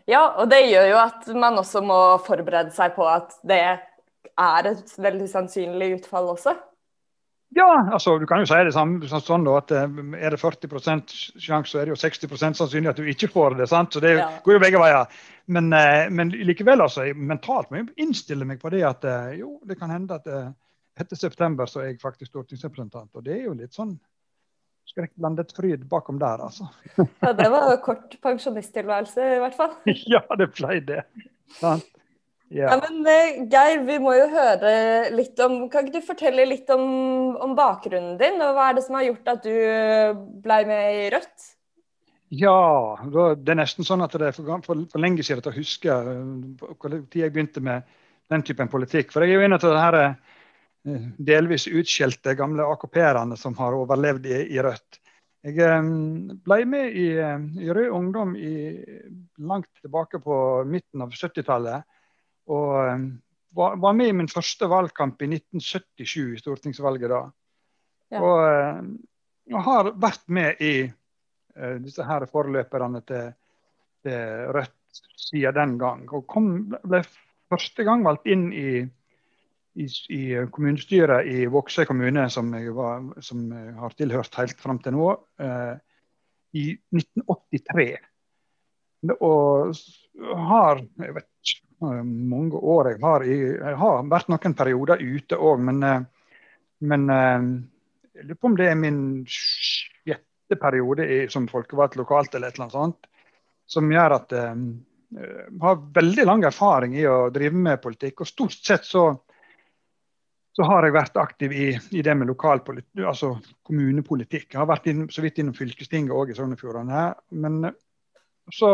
[0.10, 4.70] Ja, og det gjør jo at man også må forberede seg på at det er
[4.74, 6.56] et veldig sannsynlig utfall også.
[7.54, 10.72] Ja, altså du kan jo si det samme sånn da, at er det 40
[11.38, 13.68] sjanse, så er det jo 60% sannsynlig at du ikke får det.
[13.70, 13.94] sant?
[13.94, 14.26] Så det ja.
[14.44, 15.22] går jo begge veier.
[15.54, 19.06] Men, men, likevel, altså, mentalt må jeg innstille meg på det at
[19.38, 20.32] jo, det kan hende at
[21.00, 23.12] etter september så er jeg faktisk stortingsrepresentant.
[23.14, 23.94] Og det er jo litt sånn
[24.90, 26.68] skrekkblandet fryd bakom der, altså.
[27.24, 29.76] ja, det var kort pensjonisttilværelse i hvert fall.
[30.14, 31.02] ja, det ble det.
[31.60, 31.90] Sant?
[32.54, 32.68] Ja.
[32.70, 32.78] ja.
[32.84, 34.74] men eh, Geir, vi må jo høre
[35.16, 36.84] litt om Kan ikke du fortelle litt om,
[37.42, 38.38] om bakgrunnen din?
[38.46, 39.56] og Hva er det som har gjort at du
[40.44, 41.48] ble med i Rødt?
[42.34, 42.58] Ja,
[43.06, 45.98] det er nesten sånn at det er for, for, for lenge siden jeg å huske
[45.98, 47.90] eh, hvor tid jeg begynte med
[48.34, 49.12] den typen politikk.
[49.14, 50.14] For jeg er jo en av de her Eh,
[50.84, 55.00] delvis utskjelte gamle AKP-erne som har overlevd i, i Rødt.
[55.44, 55.92] Jeg eh,
[56.46, 58.56] ble med i, eh, i Rød Ungdom i,
[59.44, 60.36] langt tilbake på
[60.68, 61.88] midten av 70-tallet.
[62.52, 62.74] Og
[63.56, 67.22] var, var, med i min første valgkamp i 1977, i stortingsvalget da.
[68.14, 68.20] Ja.
[68.20, 68.90] Og,
[69.52, 73.32] og, har vært med i uh, disse her forløperne til,
[74.04, 76.04] til Rødt siden den gang.
[76.12, 76.50] Og kom,
[76.84, 77.04] ble
[77.52, 78.84] første gang valgt inn i
[79.76, 84.80] i, i kommunestyret i Vågsøy kommune, som jeg, var, som jeg, har tilhørt helt fram
[84.84, 85.10] til nå,
[85.42, 85.76] eh,
[86.60, 87.88] i 1983.
[89.20, 89.74] Og
[90.48, 95.84] har jeg vet mange år jeg har, jeg har vært noen perioder ute òg, men,
[95.84, 96.06] eh,
[96.88, 97.50] men eh,
[98.14, 102.60] jeg lurer på om det er min sjette periode i, som folkevalgt lokalt eller et
[102.60, 103.12] eller annet sånt,
[103.66, 104.56] som gjør at jeg
[105.20, 108.24] eh, har veldig lang erfaring i å drive med politikk.
[108.24, 109.10] Og stort sett så
[110.54, 112.30] så har jeg vært aktiv i, i det med
[113.02, 113.32] altså
[113.66, 114.52] kommunepolitikk.
[114.52, 117.08] Jeg har vært inn, så vidt innom fylkestinget òg i Sogn og Fjordane.
[117.34, 117.72] Men
[118.54, 118.70] så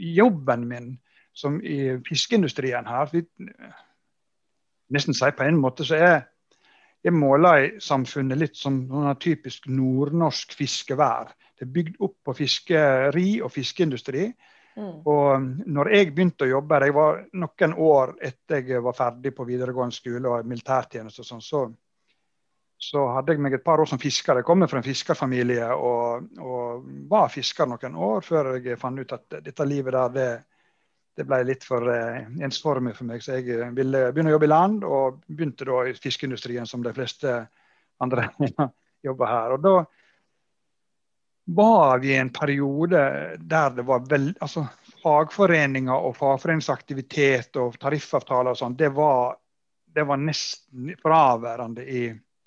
[0.00, 0.94] jobben min
[1.36, 3.10] som i fiskeindustrien her
[4.90, 6.16] Nesten si på en måte så er
[7.04, 11.30] jeg måler samfunnet litt som sånn typisk nordnorsk fiskevær.
[11.56, 14.26] Det er bygd opp på fiskeri og fiskeindustri.
[14.80, 14.96] Mm.
[15.04, 19.34] Og um, når jeg begynte å jobbe, jeg var noen år etter jeg var ferdig
[19.36, 21.64] på videregående skole og militærtjeneste, sånn, så,
[22.80, 24.40] så, hadde jeg meg et par år som fisker.
[24.40, 29.16] Jeg kommer fra en fiskerfamilie og, og, var fisker noen år før jeg fant ut
[29.18, 30.28] at dette livet der, det,
[31.20, 33.24] det ble litt for eh, ensformig for meg.
[33.24, 36.84] Så jeg eh, ville begynne å jobbe i land, og begynte da i fiskeindustrien som
[36.86, 37.36] de fleste
[38.00, 38.30] andre
[39.06, 39.58] jobber her.
[39.58, 39.74] Og da
[41.44, 43.00] var vi i en periode
[43.38, 44.66] der det var vel, altså
[45.02, 48.90] fagforeninger og fagforeningsaktivitet og tariffavtaler og sånn, det,
[49.94, 52.04] det, var nesten fraværende i,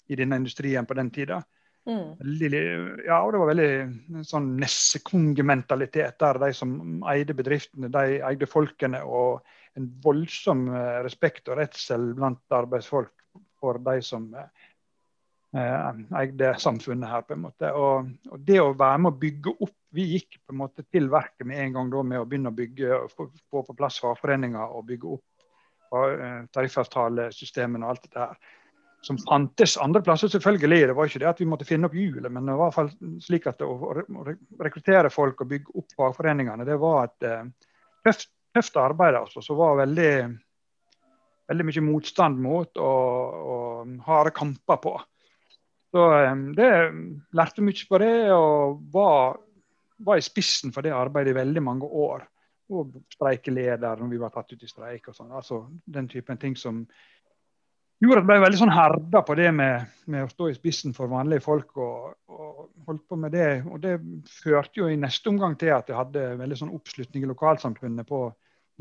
[0.08, 1.42] i, denne industrien på den tida.
[1.90, 2.14] Mm.
[3.04, 9.02] Ja, og det var veldig sånn nessekongementalitet der de som eide bedriftene, de eide folkene,
[9.04, 9.42] og
[9.76, 13.12] en voldsom eh, respekt og redsel blant arbeidsfolk
[13.60, 14.50] for de som Eh,
[15.54, 17.22] eide samfunnet her.
[17.22, 17.72] på en måte.
[17.78, 21.06] Og, og, det å være med å bygge opp Vi gikk på en måte til
[21.14, 24.72] verket med en gang da med å begynne å bygge, få, få på plass fagforeninger
[24.74, 28.40] og bygge opp uh, tariffavtalesystemene og alt dette her.
[29.06, 30.88] Som fantes andre plasser, selvfølgelig.
[30.90, 32.80] Det var ikke det at vi måtte finne opp hjulet, men det var i hvert
[32.80, 33.94] fall slik at å,
[34.66, 37.70] rekruttere folk og bygge opp fagforeningene, det var et uh,
[38.02, 40.12] tøft, tøft, arbeid altså, som var veldig,
[41.54, 44.98] veldig mye motstand mot og, og harde kamper på.
[45.94, 46.04] Så
[46.58, 46.70] det
[47.38, 49.36] lærte mye på det, og var,
[50.02, 52.24] var, i spissen for det arbeidet i veldig mange år.
[52.74, 55.36] Og streikeleder når vi var tatt ut i streik og sånn.
[55.38, 56.82] Altså den typen ting som
[58.02, 60.98] gjorde at jeg ble veldig sånn herda på det med, med, å stå i spissen
[60.98, 61.78] for vanlige folk.
[61.78, 63.52] Og, og, holdt på med det.
[63.70, 63.94] Og det
[64.42, 68.26] førte jo i neste omgang til at jeg hadde veldig sånn oppslutning i lokalsamfunnet på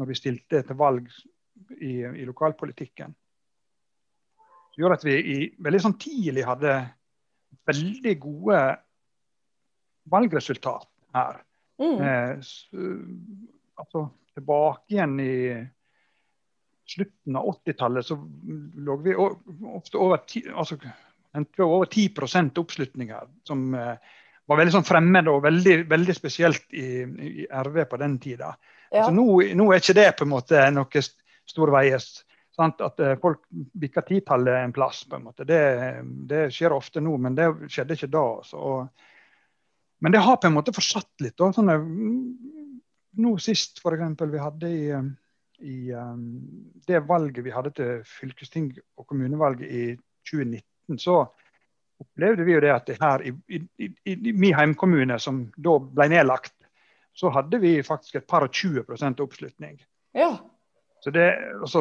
[0.00, 1.12] når vi stilte til valg
[1.76, 3.12] i, i lokalpolitikken.
[4.72, 6.72] Det gjorde at vi i, veldig sånn tidlig hadde
[7.68, 8.62] veldig gode
[10.12, 11.38] valgresultat her.
[11.82, 12.00] Mm.
[12.00, 12.32] Eh,
[13.80, 15.34] altså tilbake igjen i
[16.92, 18.16] slutten av 80-tallet så
[18.86, 20.78] lå vi ofte over 10, altså,
[21.62, 23.28] over 10 oppslutning her.
[23.46, 23.96] Som eh,
[24.50, 28.52] var veldig sånn fremmed og veldig, veldig spesielt i, i, RV på den tida.
[28.90, 29.04] Ja.
[29.04, 31.04] Altså, nå, nå, er ikke det på en måte noe
[31.48, 32.10] stor veies
[32.56, 32.80] Sant?
[32.84, 35.04] At eh, folk bikker titallet en plass.
[35.08, 35.46] på en måte.
[35.48, 35.62] Det,
[36.28, 38.24] det, skjer ofte nå, men det skjedde ikke da.
[38.42, 38.88] Altså.
[40.04, 41.36] men det har på en måte fortsatt litt.
[41.38, 41.52] Da.
[41.56, 41.78] Sånne,
[43.22, 44.24] nå sist, f.eks.
[44.32, 44.88] vi hadde i,
[45.68, 46.26] i um,
[46.88, 49.84] det valget vi hadde til fylkesting og kommunevalget i
[50.28, 51.22] 2019, så
[52.02, 56.08] opplevde vi jo det at det her i, i, i min heimkommune, som da ble
[56.10, 56.54] nedlagt,
[57.14, 59.76] så hadde vi faktisk et par og 20% oppslutning.
[60.16, 60.32] Ja.
[61.04, 61.80] Så det, altså,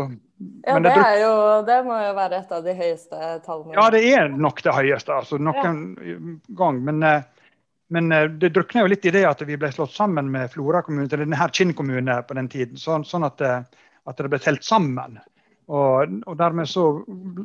[0.65, 1.33] ja, det, det, jo,
[1.65, 3.75] det, må jo være et av de høyeste tallene.
[3.75, 5.13] Ja, det er nok det høyeste.
[5.13, 6.15] altså noen ja.
[6.57, 6.79] gang.
[6.87, 7.45] Men, eh,
[7.93, 10.81] men, eh, det drukner jo litt i det at vi ble slått sammen med Flora
[10.81, 12.81] kommune, eller denne Kinn kommune på den tiden.
[12.81, 15.21] Sånn, sånn at, eh, at, det ble telt sammen.
[15.69, 16.89] Og, og dermed så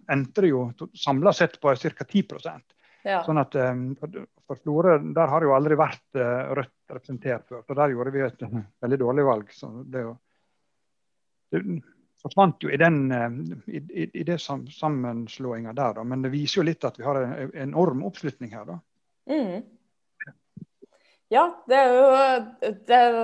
[0.08, 2.06] endte det jo samla sett på ca.
[2.08, 2.72] 10%
[3.06, 3.20] ja.
[3.22, 6.16] Sånn at For Florø der har det jo aldri vært
[6.58, 7.60] Rødt representert før.
[7.68, 8.42] Så der gjorde vi et
[8.82, 9.52] veldig dårlig valg.
[9.54, 10.16] så det er jo
[11.52, 11.62] det
[12.22, 16.04] forsvant jo i, den, eh, i, i, i det sammenslåinga der, da.
[16.04, 18.66] men det viser jo litt at vi har en enorm oppslutning her.
[18.68, 18.78] da.
[19.30, 19.64] Mm.
[21.32, 23.16] Ja, det er jo det er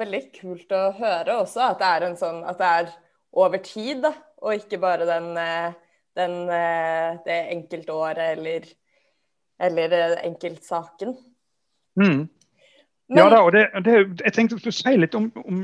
[0.00, 2.88] veldig kult å høre også at det er, en sånn, at det er
[3.36, 5.76] over tid, da, og ikke bare den, eh,
[6.18, 8.66] den, eh, det enkeltåret eller,
[9.58, 11.14] eller enkeltsaken.
[12.00, 12.26] Mm.
[13.08, 13.18] Men...
[13.18, 15.60] Ja, da, og det, det, jeg tenkte å si litt om, om,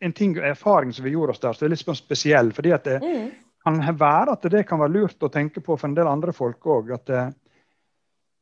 [0.00, 2.52] en ting, erfaring som vi gjorde oss der, som er litt sånn spesiell.
[2.56, 3.26] fordi at det mm.
[3.66, 6.64] kan være at det kan være lurt å tenke på for en del andre folk
[6.72, 6.94] òg.
[6.96, 7.28] At eh,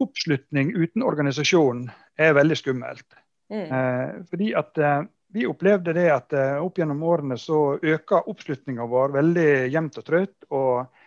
[0.02, 1.88] oppslutning uten organisasjon
[2.22, 3.08] er veldig skummelt.
[3.50, 3.66] Mm.
[3.66, 5.02] Eh, fordi at eh,
[5.34, 10.06] vi opplevde det at eh, opp gjennom årene så øker oppslutninga vår veldig jevnt og
[10.06, 10.50] trøtt.
[10.54, 11.02] Og,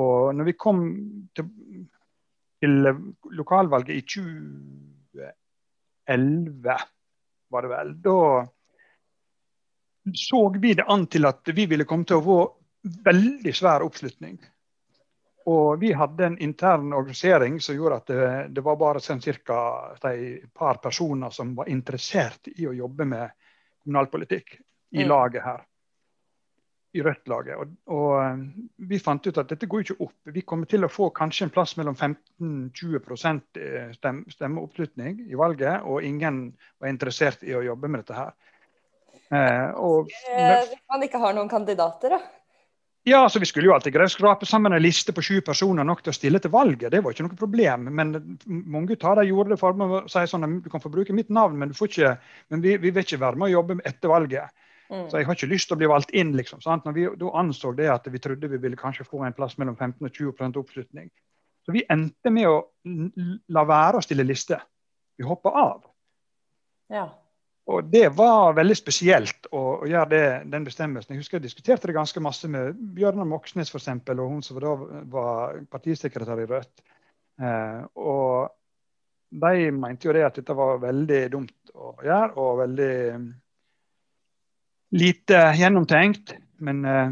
[0.00, 0.84] og når vi kom
[1.36, 1.50] til,
[2.62, 2.92] til
[3.36, 5.34] lokalvalget i 20
[6.06, 6.76] 2011,
[7.48, 7.94] var det vel.
[8.02, 8.48] Da
[10.14, 12.38] så vi det an til at vi ville komme til å få
[13.06, 14.36] veldig svær oppslutning.
[15.50, 19.60] Og vi hadde en intern organisering som gjorde at det, det var bare sånn ca.
[20.10, 23.30] et par personer som var interessert i å jobbe med
[23.82, 24.56] kommunalpolitikk
[24.98, 25.62] i laget her
[26.96, 27.60] i Rødt-laget.
[27.60, 28.40] Og, og, eh,
[28.90, 30.16] vi fant ut at dette går ikke opp.
[30.34, 33.30] Vi kommer til å få kanskje en plass mellom 15-20
[33.60, 36.48] eh, stem, stemmeoppslutning i valget, og ingen
[36.80, 38.34] var interessert i å jobbe med dette her.
[39.26, 42.22] Eh, og, Hvis man ikke har noen kandidater, da?
[43.08, 45.86] Ja, så Vi skulle jo alltid greie å skrape sammen en liste på sju personer
[45.86, 46.88] nok til å stille til valget.
[46.90, 47.84] Det var ikke noe problem.
[47.94, 50.90] Men mange av dem gjorde det for meg å si sånn at du kan få
[50.90, 52.16] bruke mitt navn, men, ikke,
[52.50, 54.64] men vi, vi, vil ikke være med å jobbe etter valget.
[54.90, 55.08] Mm.
[55.10, 56.32] Så jeg har ikke lyst til å bli valgt inn.
[56.36, 56.84] liksom, sant?
[56.86, 59.76] Når vi da anså det at vi trodde vi ville kanskje få en plass mellom
[59.76, 61.10] 15 og 20 oppslutning.
[61.66, 62.58] Så vi endte med å
[63.50, 64.58] la være å stille liste.
[65.18, 65.86] Vi hoppa av.
[66.92, 67.08] Ja.
[67.66, 71.16] Og det var veldig spesielt å, å gjøre det, den bestemmelsen.
[71.16, 74.76] Jeg husker jeg diskuterte det ganske masse med Bjørnar Moxnes eksempel, og hun som da
[75.10, 76.84] var partisekretær i Rødt.
[77.42, 78.54] Eh, og
[79.34, 82.94] de mente jo det at dette var veldig dumt å gjøre, og veldig
[84.96, 86.34] lite gjennomtenkt.
[86.64, 87.10] Men eh,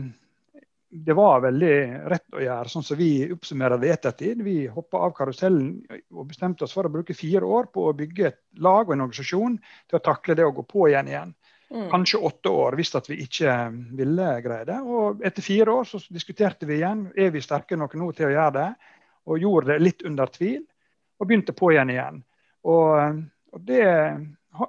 [0.95, 1.77] det var veldig
[2.11, 4.43] rett å gjøre, sånn som vi oppsummerer det i ettertid.
[4.47, 5.81] Vi hoppa av karusellen
[6.15, 9.03] og bestemte oss for å bruke fire år på å bygge et lag og en
[9.09, 9.57] organisasjon
[9.91, 11.35] til å takle det å gå på igjen igjen.
[11.75, 11.89] Mm.
[11.91, 13.57] Kanskje åtte år hvis vi ikke
[13.99, 14.79] ville greie det.
[14.87, 18.35] Og etter fire år så diskuterte vi igjen er vi sterke nok nå til å
[18.37, 18.71] gjøre det.
[19.25, 20.61] Og gjorde det litt under tvil,
[21.19, 22.19] og begynte på igjen igjen.
[22.69, 23.21] Og,
[23.57, 23.87] og det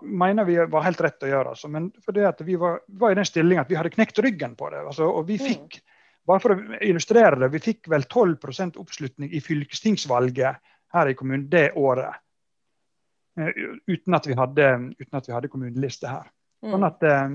[0.02, 1.56] mener vi var helt rett å gjøre.
[1.56, 1.70] Altså.
[1.72, 4.84] Men fordi vi var, var, i den stillinga at vi hadde knekt ryggen på det.
[4.86, 5.46] Altså, og vi mm.
[5.46, 5.80] fikk,
[6.28, 10.62] bare for å illustrere det, vi fikk vel 12% oppslutning i fylkestingsvalget
[10.96, 12.22] her i kommunen det året.
[13.36, 13.52] Uh,
[13.92, 16.32] uten, at vi hadde, uten at vi hadde kommuneliste her.
[16.64, 16.72] Mm.
[16.72, 17.34] Sånn at eh,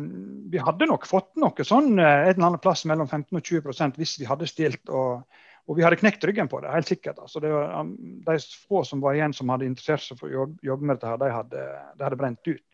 [0.51, 3.99] Vi hadde nok fått noe sånn et en eller annen plass mellom 15 og 20%
[4.01, 4.89] hvis vi hadde stilt.
[4.89, 5.23] og
[5.68, 7.20] og vi hadde knekt ryggen på det, helt sikkert.
[7.23, 7.92] Altså, det var, um,
[8.27, 8.37] de
[8.68, 11.31] få som var igjen som hadde interessert seg for å jobbe med dette, her, de
[11.35, 11.64] hadde,
[11.99, 12.66] de hadde brent ut.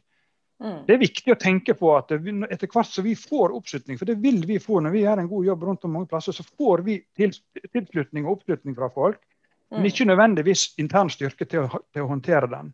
[0.65, 0.79] Mm.
[0.87, 4.17] Det er viktig å tenke på at etter hvert som vi får oppslutning, for det
[4.23, 6.85] vil vi få når vi gjør en god jobb rundt om mange plasser, så får
[6.87, 9.77] vi tilslutning og oppslutning fra folk, mm.
[9.77, 12.73] men ikke nødvendigvis intern styrke til å, til å håndtere den.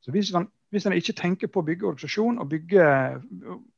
[0.00, 2.86] Så hvis man, hvis man, ikke tenker på å bygge organisasjon og, bygge,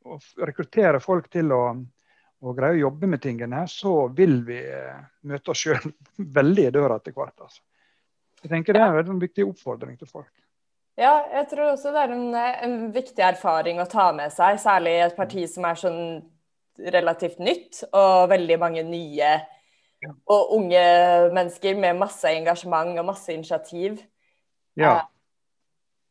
[0.06, 1.62] og rekruttere folk til å
[2.40, 5.90] og greier å jobbe med tingene, så vil vi eh, møte oss sjøl
[6.38, 7.36] veldig i døra etter hvert.
[7.40, 7.62] Altså.
[8.40, 10.32] Jeg tenker Det er en viktig oppfordring til folk.
[11.00, 14.96] Ja, jeg tror også det er en, en, viktig erfaring å ta med seg, særlig
[14.98, 16.02] i et parti som er sånn
[16.92, 19.30] relativt nytt, og veldig mange nye
[20.32, 20.82] og unge
[21.36, 24.00] mennesker med masse engasjement og masse initiativ.
[24.80, 24.94] Ja.
[24.96, 25.08] Eh,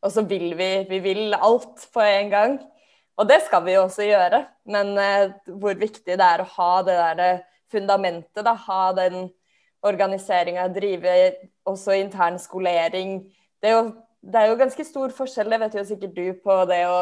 [0.05, 2.59] og så vil vi, vi vil alt på en gang.
[3.19, 6.71] Og det skal vi jo også gjøre, men eh, hvor viktig det er å ha
[6.87, 9.27] det der eh, fundamentet, da, ha den
[9.85, 11.15] organiseringa, drive
[11.67, 13.19] også intern skolering.
[13.59, 13.83] Det er, jo,
[14.23, 16.99] det er, jo, ganske stor forskjell, det vet jo sikkert du, på det å,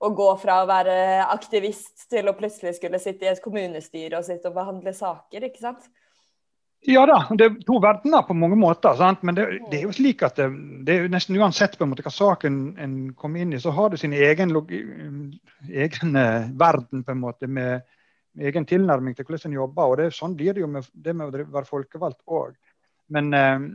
[0.00, 0.96] å, gå fra å være
[1.28, 5.64] aktivist til å plutselig skulle sitte i et kommunestyre og sitte og behandle saker, ikke
[5.64, 5.88] sant?
[6.88, 8.94] Ja da, det er to verdener på mange måter.
[8.96, 9.24] Sant?
[9.26, 10.46] Men det, det, er jo slik at det,
[10.86, 13.92] det er nesten uansett på en måte hva saken en kommer inn i, så har
[13.92, 14.54] det sin egen,
[15.68, 17.84] egen eh, verden på en måte med,
[18.40, 19.92] egen tilnærming til hvordan en jobber.
[19.92, 22.56] og det Sånn blir det jo med det med å være folkevalgt òg.
[23.12, 23.68] Men, eh,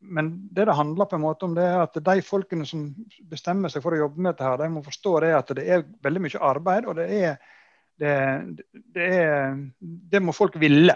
[0.00, 2.90] men, det det handler på en måte om, det er at de folkene som
[3.30, 5.88] bestemmer seg for å jobbe med dette, her, de må forstå det at det er
[6.04, 6.92] veldig mye arbeid.
[6.92, 7.40] og det er
[8.00, 8.12] det,
[8.72, 10.94] det, er, det må folk ville.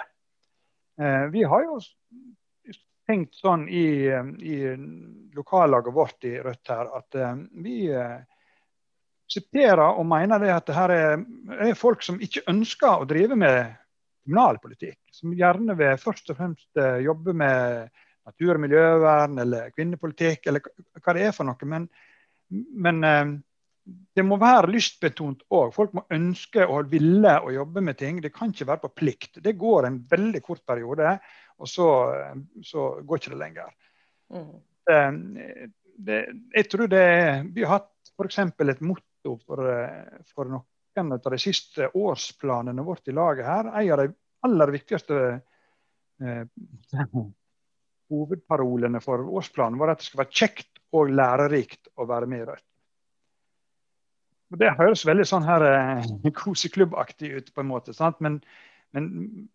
[1.01, 1.81] Eh, vi har jo
[3.05, 4.59] tenkt sånn i, i
[5.37, 7.19] lokallaget vårt i Rødt her at
[7.61, 7.83] vi
[9.25, 11.25] aksepterer og mener det at det her er,
[11.59, 13.75] er, folk som ikke ønsker å drive med
[14.25, 14.99] kommunalpolitikk.
[15.13, 17.91] Som gjerne vil først og fremst eh, jobbe med
[18.25, 20.65] natur- og miljøvern eller kvinnepolitikk eller
[21.01, 21.69] hva det er for noe.
[21.69, 21.89] Men,
[22.87, 23.35] men eh,
[23.85, 25.73] det må være lystbetont òg.
[25.75, 28.21] Folk må ønske og ville å jobbe med ting.
[28.25, 29.41] Det kan ikke være på plikt.
[29.45, 31.17] Det går en veldig kort periode,
[31.61, 31.89] og så,
[32.65, 33.75] så går ikke det lenger.
[34.33, 34.53] Mm.
[34.89, 36.17] Det, eh, det,
[36.51, 37.05] jeg tror det
[37.55, 38.39] Vi har hatt f.eks.
[38.41, 43.71] et motto for, eh, for noen av de siste årsplanene vårt i laget her.
[43.71, 44.11] En av de
[44.49, 45.21] aller viktigste
[46.25, 46.45] eh,
[48.15, 52.49] hovedparolene for årsplanen var at det skal være kjekt og lærerikt å være med i
[52.49, 52.69] Rødt.
[54.53, 56.09] Og det høres veldig sånn her eh,
[56.43, 57.95] koseklubbaktig ut, på en måte.
[58.25, 58.41] Men,
[58.95, 59.11] men,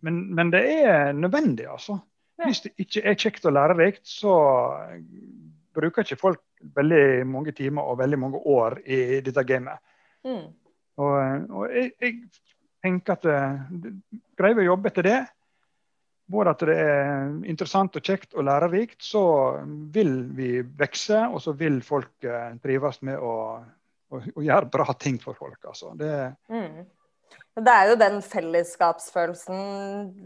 [0.05, 1.99] men, men, det er nødvendig, altså.
[2.39, 4.33] Hvis det ikke er kjekt og lærerikt, så
[5.75, 6.43] bruker ikke folk
[6.75, 9.81] veldig mange timer og veldig mange år i, dette gamet.
[10.23, 10.45] Mm.
[10.99, 11.17] Og,
[11.51, 12.21] og jeg, jeg,
[12.79, 15.19] tenker at eh, greier vi å jobbe etter det,
[16.31, 19.23] både at det er interessant og kjekt og lærerikt, så
[19.91, 22.27] vil vi vokse, og så vil folk
[22.63, 23.33] trives med å,
[24.09, 25.59] å, å, gjøre bra ting for folk.
[25.65, 25.93] Altså.
[25.99, 26.13] Det,
[26.51, 26.81] mm.
[27.59, 29.61] Det er jo den fellesskapsfølelsen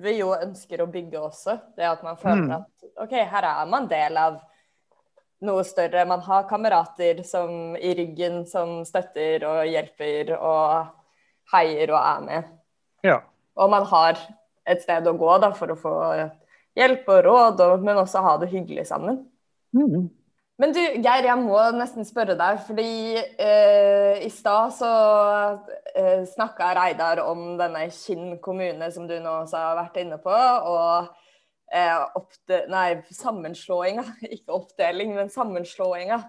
[0.04, 1.58] vi jo ønsker å bygge også.
[1.78, 2.56] Det at man føler mm.
[2.60, 4.40] at OK, her er man del av
[5.44, 6.06] noe større.
[6.08, 10.94] Man har kamerater som, i ryggen som støtter og hjelper og
[11.54, 12.56] heier og er med.
[13.04, 13.20] Ja.
[13.60, 14.18] Og man har
[14.70, 15.96] et sted å gå da, for å få
[16.78, 19.20] hjelp og råd, og, men også ha det hyggelig sammen.
[19.76, 20.08] Mm.
[20.62, 24.92] Men du, Geir, jeg må nesten spørre deg, fordi eh, i stad så
[25.98, 30.36] eh, snakka Reidar om denne Kinn kommune, som du nå også har vært inne på.
[30.70, 31.10] og
[31.74, 32.86] eh, nei,
[33.18, 34.06] sammenslåinga.
[34.36, 36.22] Ikke oppdeling, men sammenslåinga.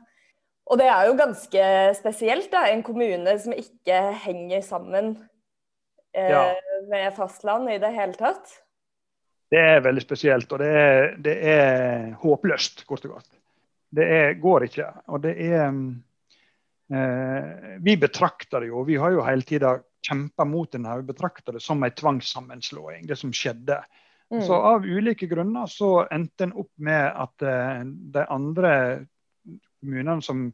[0.73, 1.69] Og det er jo ganske
[2.01, 2.65] spesielt, da.
[2.73, 5.13] En kommune som ikke henger sammen
[6.17, 6.47] eh, ja.
[6.89, 8.57] med fastland i det hele tatt.
[9.53, 13.35] Det er veldig spesielt, og det er, det er håpløst, kort og godt.
[13.95, 14.89] Det er, går ikke.
[15.15, 20.73] Og det er eh, Vi betrakter det jo, vi har jo hele tida kjempa mot
[20.73, 23.79] den her, vi betrakter det som en tvangssammenslåing, det som skjedde.
[24.33, 24.43] Mm.
[24.43, 27.85] Så av ulike grunner så endte en opp med at eh,
[28.17, 28.73] de andre
[29.81, 30.49] kommunene som,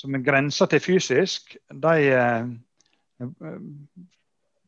[0.00, 2.44] som er grensa til fysisk, de eh,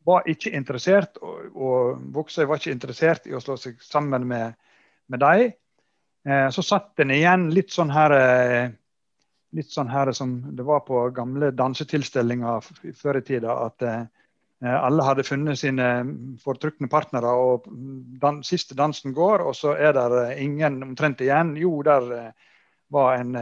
[0.07, 4.55] var ikke interessert, og, og Vågsøy var ikke interessert i å slå seg sammen med,
[5.11, 5.49] med dem.
[6.27, 8.13] Uh, så satt en igjen litt sånn her
[9.55, 12.65] litt sånn her som det var på gamle dansetilstelninger
[12.99, 13.53] før i tida.
[13.69, 13.85] At
[14.65, 15.87] Eh, alle hadde funnet sine
[16.41, 17.67] foretrukne partnere, og
[18.21, 21.53] den siste dansen går, og så er det eh, ingen omtrent igjen.
[21.61, 22.53] Jo, der eh,
[22.89, 23.35] var en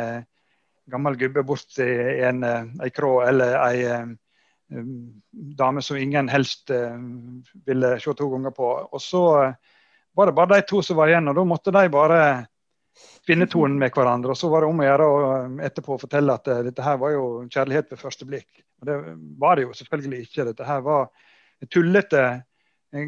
[0.92, 1.86] gammel gubbe borti
[2.26, 2.42] en,
[2.82, 4.08] ei krå eller ei
[5.58, 6.72] dame som ingen helst
[7.66, 8.70] ville se to ganger på.
[8.90, 9.22] Og så
[10.18, 12.20] var det bare de to som var igjen, og da måtte de bare
[13.28, 14.34] finne tonen med hverandre.
[14.34, 15.22] Og så var det om å gjøre å
[15.68, 18.50] etterpå fortelle at dette her var jo kjærlighet ved første blikk.
[18.82, 18.98] Og Det
[19.40, 20.50] var det jo selvfølgelig ikke.
[20.52, 21.08] Dette her var
[21.72, 22.26] tullete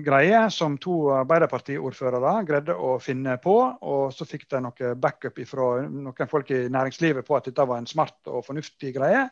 [0.03, 3.55] greie som to Arbeiderpartiordførere greide å finne på.
[3.81, 7.81] Og så fikk de noe backup fra noen folk i næringslivet på at dette var
[7.81, 9.27] en smart og fornuftig greie.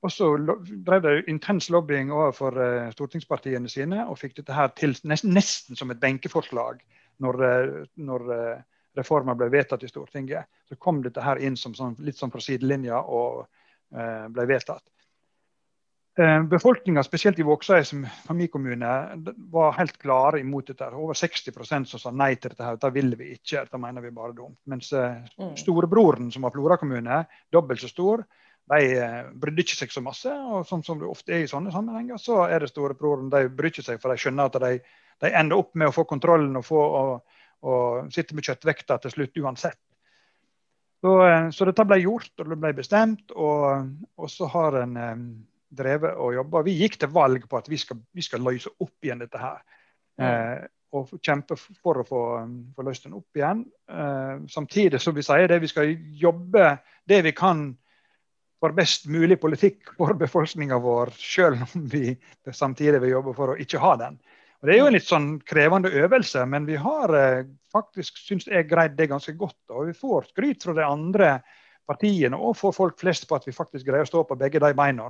[0.00, 4.96] Og så drev de intens lobbying overfor uh, stortingspartiene sine og fikk dette her til
[5.04, 6.80] nesten, som et benkeforslag
[7.20, 7.42] når,
[8.00, 8.30] når
[8.96, 10.50] reformen ble vedtatt i Stortinget.
[10.68, 13.46] Så kom dette her inn som sånn, litt sånn fra sidelinja og
[13.90, 14.84] ble vedtatt.
[16.18, 18.88] Eh, Befolkninga, spesielt i Vågsøy som familiekommune,
[19.52, 20.88] var helt klare imot dette.
[20.92, 22.64] Over 60 som sa nei til dette.
[22.64, 24.58] her, Dette vil vi ikke, dette mener vi bare dumt.
[24.66, 25.54] Mens eh, mm.
[25.56, 28.24] storebroren, som var Flora kommune, dobbelt så stor,
[28.70, 30.28] de eh, brydde ikke seg så masse.
[30.28, 33.70] og Sånn som det ofte er i sånne sammenhenger, så er det storebroren de bryr
[33.70, 34.80] ikke seg, for de skjønner at de,
[35.22, 39.14] de ender opp med å få kontrollen og, få, og, og sitter med kjøttvekta til
[39.14, 39.80] slutt uansett.
[41.00, 41.12] Så,
[41.56, 43.86] så, dette ble gjort, og det ble bestemt, og,
[44.20, 44.98] og så har en
[45.70, 46.64] drevet og jobba.
[46.66, 49.62] Vi gikk til valg på at vi skal, vi skal løse opp igjen dette her.
[50.20, 52.22] Eh, og kjempe for å få,
[52.74, 53.62] få løst den opp igjen.
[53.90, 56.74] Eh, samtidig som vi sier det, vi skal jobbe
[57.08, 57.68] det vi kan
[58.60, 62.12] for best mulig politikk for befolkninga vår, selv om vi
[62.52, 64.18] samtidig vil jobbe for å ikke ha den.
[64.60, 68.44] Og Det er jo en litt sånn krevende øvelse, men vi har eh, faktisk synes
[68.50, 69.60] jeg greid det ganske godt.
[69.72, 71.30] Og vi får skryt fra de andre
[71.88, 74.70] partiene og for folk flest på at vi faktisk greier å stå på begge de
[74.76, 75.08] beina.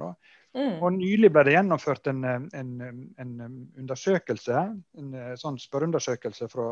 [0.54, 0.78] Mm.
[0.78, 2.70] Og Nylig ble det gjennomført en, en,
[3.18, 3.34] en
[3.82, 4.62] undersøkelse,
[5.02, 6.70] en sånn spørreundersøkelse fra,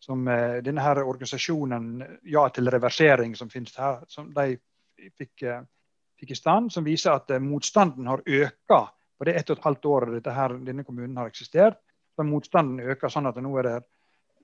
[0.00, 0.24] som
[0.64, 1.90] denne her organisasjonen
[2.32, 4.56] Ja til reversering som finnes her, som de
[5.18, 5.44] fikk,
[6.22, 9.90] fikk i stand, som viser at motstanden har økt på det ett og et halvt
[9.90, 10.32] året
[10.64, 11.82] denne kommunen har eksistert
[12.16, 13.78] så motstanden øker, sånn at nå er det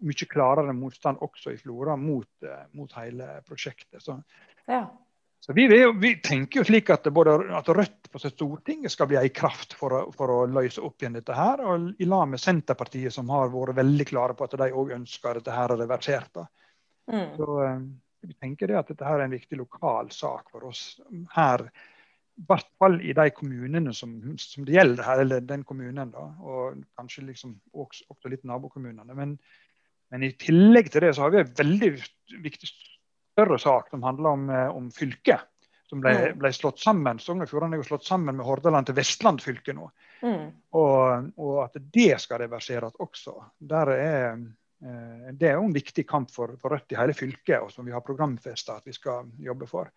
[0.07, 4.01] mye klarere motstand også i Flora mot, uh, mot hele prosjektet.
[4.03, 4.15] Så,
[4.71, 4.85] ja.
[5.41, 9.35] så vi, vi, tenker jo slik at, både, at Rødt på Stortinget skal bli en
[9.35, 13.15] kraft for å, for å, løse opp igjen dette her, og i lag med Senterpartiet,
[13.15, 16.45] som har vært veldig klare på at de òg ønsker dette her reversert.
[17.11, 17.29] Mm.
[17.37, 17.77] Så uh,
[18.29, 20.93] vi tenker det at dette her er en viktig lokal sak for oss
[21.35, 21.69] her
[22.47, 26.79] hvert fall i de kommunene som, som, det gjelder her, eller den kommunen, da, og
[26.99, 29.17] kanskje liksom også, også litt nabokommunene.
[29.17, 29.35] Men,
[30.13, 31.93] men, i tillegg til det så har vi en veldig
[32.45, 35.49] viktig større sak som handler om, eh, om fylket.
[35.89, 36.39] Som ble, mm.
[36.43, 37.17] ble, slått sammen.
[37.23, 39.87] Sogn og Fjordane er jo slått sammen med Hordaland til Vestland fylke nå.
[40.21, 40.51] Mm.
[40.77, 43.39] Og, og, at det skal reverseres også.
[43.71, 44.43] Der er,
[44.85, 47.89] eh, det er jo en viktig kamp for, for Rødt i hele fylket, og som
[47.89, 49.89] vi har programfesta at vi skal jobbe for.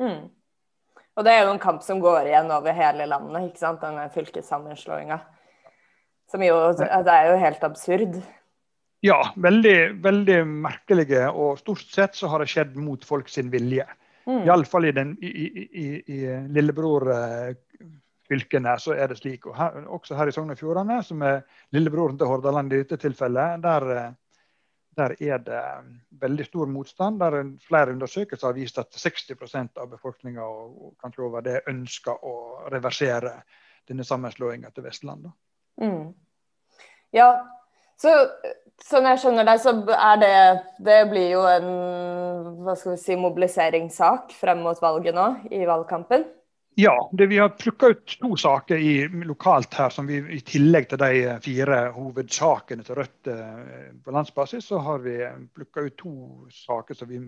[0.00, 0.28] Mm.
[1.20, 3.82] Og det er jo en kamp som går igjen over hele landet, ikke sant?
[3.84, 5.18] denne fylkessammenslåinga.
[6.32, 8.14] Som jo Det er jo helt absurd.
[9.04, 11.28] Ja, veldig, veldig merkelige.
[11.28, 13.84] Og stort sett så har det skjedd mot folk sin vilje.
[14.24, 14.46] Mm.
[14.46, 19.44] Iallfall i, den, i, i, i lillebror-fylkene så er det slik.
[19.44, 21.42] Og her, også her i Sogn og Fjordane, som er
[21.76, 23.82] lillebroren til Hordaland i dette tilfellet, der
[25.00, 25.60] der er det
[26.22, 27.20] veldig stor motstand.
[27.20, 32.34] der Flere undersøkelser har vist at 60% av befolkninga og kanskje over det ønsker å
[32.72, 33.40] reversere
[33.88, 35.30] denne sammenslåinga til Vestland.
[35.80, 36.12] Mm.
[37.16, 37.30] Ja,
[38.00, 38.12] så
[38.84, 40.34] sånn jeg skjønner deg, så er det
[40.84, 41.70] Det blir jo en
[42.60, 46.26] hva skal vi si, mobiliseringssak frem mot valget nå, i valgkampen?
[46.80, 50.86] Ja, det, vi har plukka ut to saker i, lokalt her som vi i tillegg
[50.88, 55.16] til de fire hovedsakene til Rødt eh, på landsbasis, så har vi
[55.56, 56.12] plukka ut to
[56.54, 57.18] saker som vi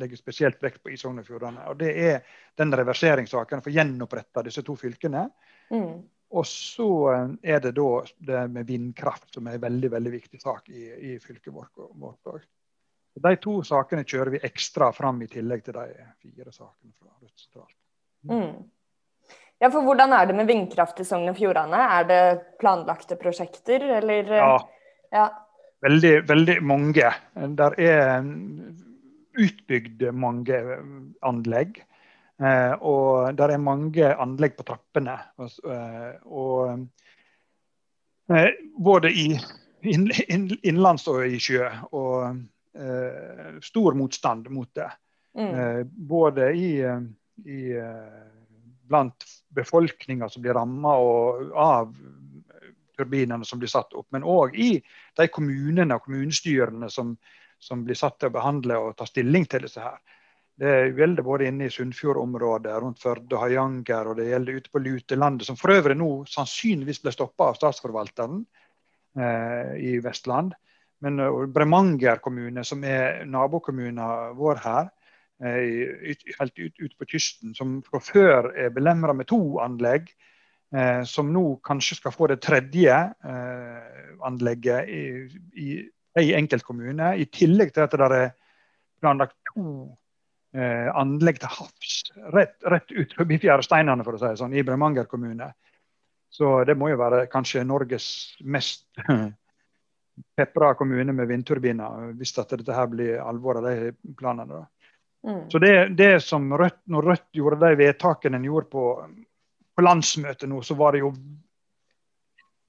[0.00, 1.66] legger spesielt vekt på i Sogn og Fjordane.
[1.68, 5.26] Og det er den reverseringssaken for å gjenopprette disse to fylkene.
[5.74, 6.00] Mm.
[6.40, 7.90] Og så eh, er det da
[8.30, 12.40] det med vindkraft, som er en veldig veldig viktig sak i, i fylket vårt òg.
[13.18, 15.86] De to sakene kjører vi ekstra fram i tillegg til de
[16.24, 17.78] fire sakene fra Rødt sentralt.
[18.28, 18.68] Mm.
[19.58, 21.80] Ja, for Hvordan er det med vindkraft i Sogn og Fjordane?
[21.98, 22.22] Er det
[22.60, 24.30] planlagte prosjekter, eller?
[24.38, 24.52] Ja.
[25.14, 25.26] ja.
[25.82, 27.10] Veldig, veldig mange.
[27.58, 28.22] Der er
[29.38, 30.60] utbygd mange
[31.26, 31.80] anlegg.
[32.38, 35.16] Eh, og der er mange anlegg på trappene.
[35.38, 36.78] Og,
[38.30, 39.26] eh, både i
[40.62, 41.66] innlands og i sjø.
[41.98, 42.38] Og
[42.78, 44.90] eh, stor motstand mot det.
[45.38, 45.90] Mm.
[46.08, 46.70] Både i,
[47.46, 47.58] i
[48.88, 49.24] blant
[49.54, 50.94] befolkninga som blir ramma
[51.54, 51.92] av
[52.98, 54.72] turbinene som blir satt opp, men òg i
[55.16, 57.14] de kommunene og kommunestyrene som,
[57.62, 59.98] som, blir satt til å behandle og ta stilling til disse her.
[60.58, 64.82] Det gjelder både inne i Sunnfjord-området, rundt Førde og Høyanger, og det gjelder ute på
[64.82, 68.40] Lutelandet, som for øvrig nå sannsynligvis ble stoppa av statsforvalteren
[69.22, 70.56] eh, i Vestland.
[71.06, 74.90] Men uh, Bremanger kommune, som er nabokommunen vår her,
[75.38, 80.08] Eh, helt ut, ut, på kysten, som fra før er belemra med to anlegg,
[80.74, 85.04] eh, som nå kanskje skal få det tredje eh, anlegget i,
[85.54, 85.68] i
[86.18, 87.12] enkelt enkeltkommune.
[87.22, 88.32] I tillegg til at det er
[88.98, 89.68] planlagt to
[90.58, 92.00] eh, anlegg til havs
[92.34, 95.52] rett, rett ut forbi Fjæresteinene, for å si det sånn, i Bremanger kommune.
[96.34, 98.08] Så det må jo være kanskje Norges
[98.42, 98.88] mest
[100.36, 104.64] pepra kommune med vindturbiner, hvis dette her blir alvoret av de planene.
[104.64, 104.77] da.
[105.26, 105.50] Mm.
[105.50, 108.84] Så det, det, som Rødt, når Rødt gjorde de vedtakene en gjorde på,
[109.74, 111.12] på landsmøtet nå, så var det jo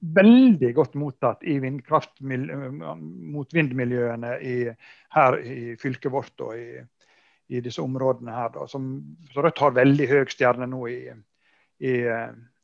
[0.00, 4.72] veldig godt mottatt i motvindmiljøene i,
[5.16, 6.80] her i fylket vårt og i,
[7.52, 8.48] i disse områdene her.
[8.56, 11.12] Da, som, så Rødt har veldig høy stjerne nå i,
[11.84, 11.92] i,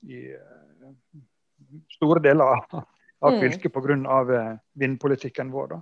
[0.09, 0.21] i
[1.97, 2.63] store deler av,
[3.21, 3.41] av mm.
[3.45, 3.95] fylket pga.
[4.39, 5.67] Eh, vindpolitikken vår.
[5.75, 5.81] Da.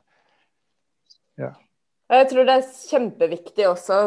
[1.45, 1.53] Ja.
[2.13, 3.99] Jeg tror det er kjempeviktig også.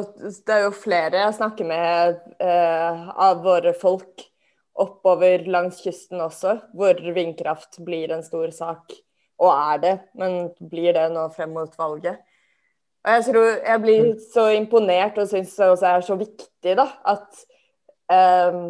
[0.46, 4.22] Det er jo flere jeg snakker med eh, av våre folk
[4.78, 8.94] oppover langs kysten også, hvor vindkraft blir en stor sak.
[9.42, 12.22] Og er det, men blir det nå frem mot valget.
[13.06, 14.22] Og jeg tror jeg blir mm.
[14.34, 17.44] så imponert og syns det også er så viktig da, at
[18.14, 18.62] eh,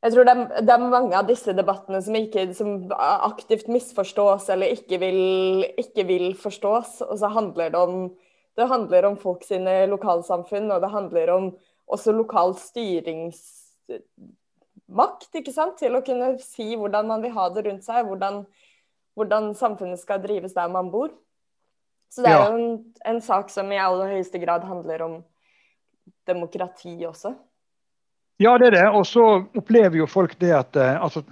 [0.00, 4.46] Jeg tror det er, det er, mange av disse debattene som, ikke, som aktivt misforstås
[4.52, 7.02] eller ikke vil, ikke vil, forstås.
[7.04, 8.06] Og så handler det om
[8.58, 11.56] det handler om folk sine lokalsamfunn, og det handler om
[11.90, 15.78] også lokal styringsmakt, ikke sant?
[15.80, 18.34] Til å kunne si hvordan man vil ha det rundt seg, hvordan,
[19.18, 21.10] hvordan samfunnet skal drives der man bor.
[22.10, 22.70] Så det er jo en,
[23.06, 25.14] en sak som i aller høyeste grad handler om
[26.26, 27.30] demokrati også.
[28.40, 28.88] Ja, det er det.
[28.96, 29.24] Og så
[29.56, 31.22] opplever jo folk det at eh, altså,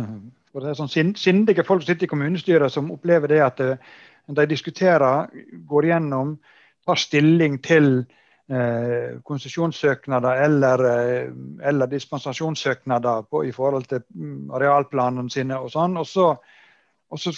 [0.56, 3.96] det er sånn Sindige folk som sitter i kommunestyret, som opplever det at eh,
[4.26, 5.28] de diskuterer,
[5.68, 6.36] går gjennom,
[6.86, 7.90] tar stilling til
[8.48, 11.28] eh, konsesjonssøknader eller, eh,
[11.68, 15.98] eller dispensasjonssøknader på, i forhold til mm, arealplanene sine og sånn.
[16.00, 16.30] Og så,
[17.12, 17.34] og så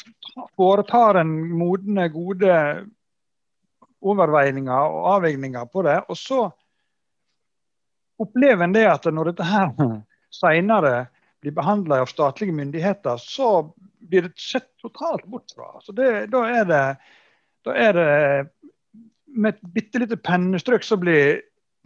[0.57, 2.55] foretar en modne, gode
[3.99, 5.99] overveininger og avveininger på det.
[6.07, 6.45] Og så
[8.19, 9.73] opplever en det at når dette her
[10.41, 11.09] senere
[11.43, 15.77] blir behandla av statlige myndigheter, så blir det sett totalt bort fra.
[15.83, 16.85] Så det, da, er det,
[17.66, 18.09] da er det
[19.29, 21.43] Med et bitte lite pennestrøk så blir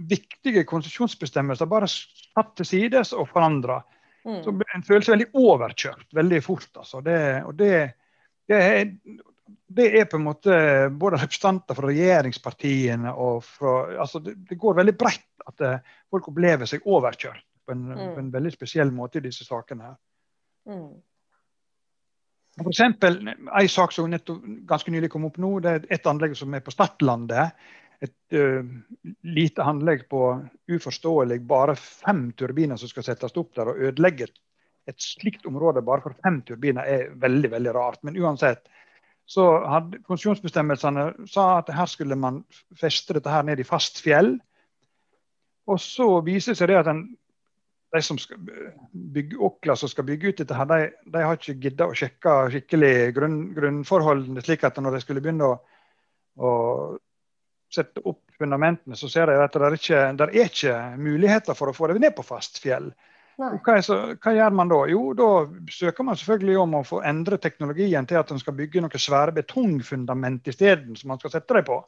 [0.08, 3.80] viktige konsesjonsbestemmelser bare satt til sides og forandra.
[4.24, 4.38] Mm.
[4.44, 6.70] Så En føler seg veldig overkjørt veldig fort.
[6.76, 7.00] Altså.
[7.04, 7.72] Det, og det,
[8.48, 8.94] det, er,
[9.72, 10.56] det er på en måte
[10.90, 16.28] både representanter fra regjeringspartiene og fra altså det, det går veldig bredt at eh, folk
[16.32, 18.02] opplever seg overkjørt på en, mm.
[18.14, 19.92] på en, veldig spesiell måte i disse sakene.
[19.92, 19.98] her.
[20.72, 20.92] Mm.
[22.60, 26.36] For eksempel, En sak som nettopp, ganske nylig kom opp nå, det er et anlegg
[26.36, 27.56] som er på Stadlandet.
[28.02, 28.66] Et uh,
[29.24, 30.20] lite anlegg på
[30.68, 33.70] uforståelig bare fem turbiner som skal settes opp der.
[33.70, 34.26] og ødelegge
[34.90, 38.02] et slikt område bare for fem turbiner er veldig veldig rart.
[38.02, 38.66] Men uansett
[39.28, 42.42] så hadde konsesjonsbestemmelsene sa at her skulle man
[42.78, 44.34] feste dette her ned i fast fjell.
[45.70, 47.04] Og så viser det seg det at den,
[47.94, 48.40] de som skal
[48.92, 52.34] bygge Okla som skal bygge ut dette, her, de, de har ikke gidda å sjekke
[52.54, 54.42] skikkelig grunn, grunnforholdene.
[54.44, 55.56] slik at når de skulle begynne å,
[56.42, 56.52] å
[57.72, 61.70] sette opp fundamentene, så ser de at det er ikke det er ikke muligheter for
[61.70, 62.90] å få det ned på fast fjell.
[63.38, 64.82] Hva, så, hva, gjør man da?
[64.92, 65.28] Jo, da
[65.72, 69.34] søker man selvfølgelig om å få endre teknologien til at en skal bygge noen svære
[69.40, 71.80] betongfundament isteden, som man skal sette dem på.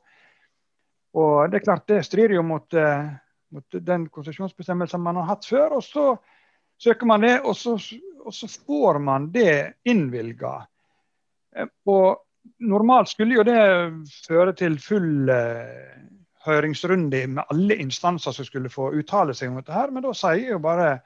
[1.20, 3.12] Og Det er klart det strider jo mot eh,
[3.55, 5.78] mot den konsesjonsbestemmelsen man har hatt før.
[5.78, 6.07] Og så
[6.80, 7.76] søker man det, og så,
[8.24, 10.57] og så får man det innvilga.
[11.57, 12.24] Eh, og
[12.61, 13.61] normalt skulle jo det
[14.26, 15.95] føre til full eh,
[16.45, 20.57] høringsrunde med alle instanser som skulle få uttale seg om dette, her, men da sier
[20.57, 20.99] jo bare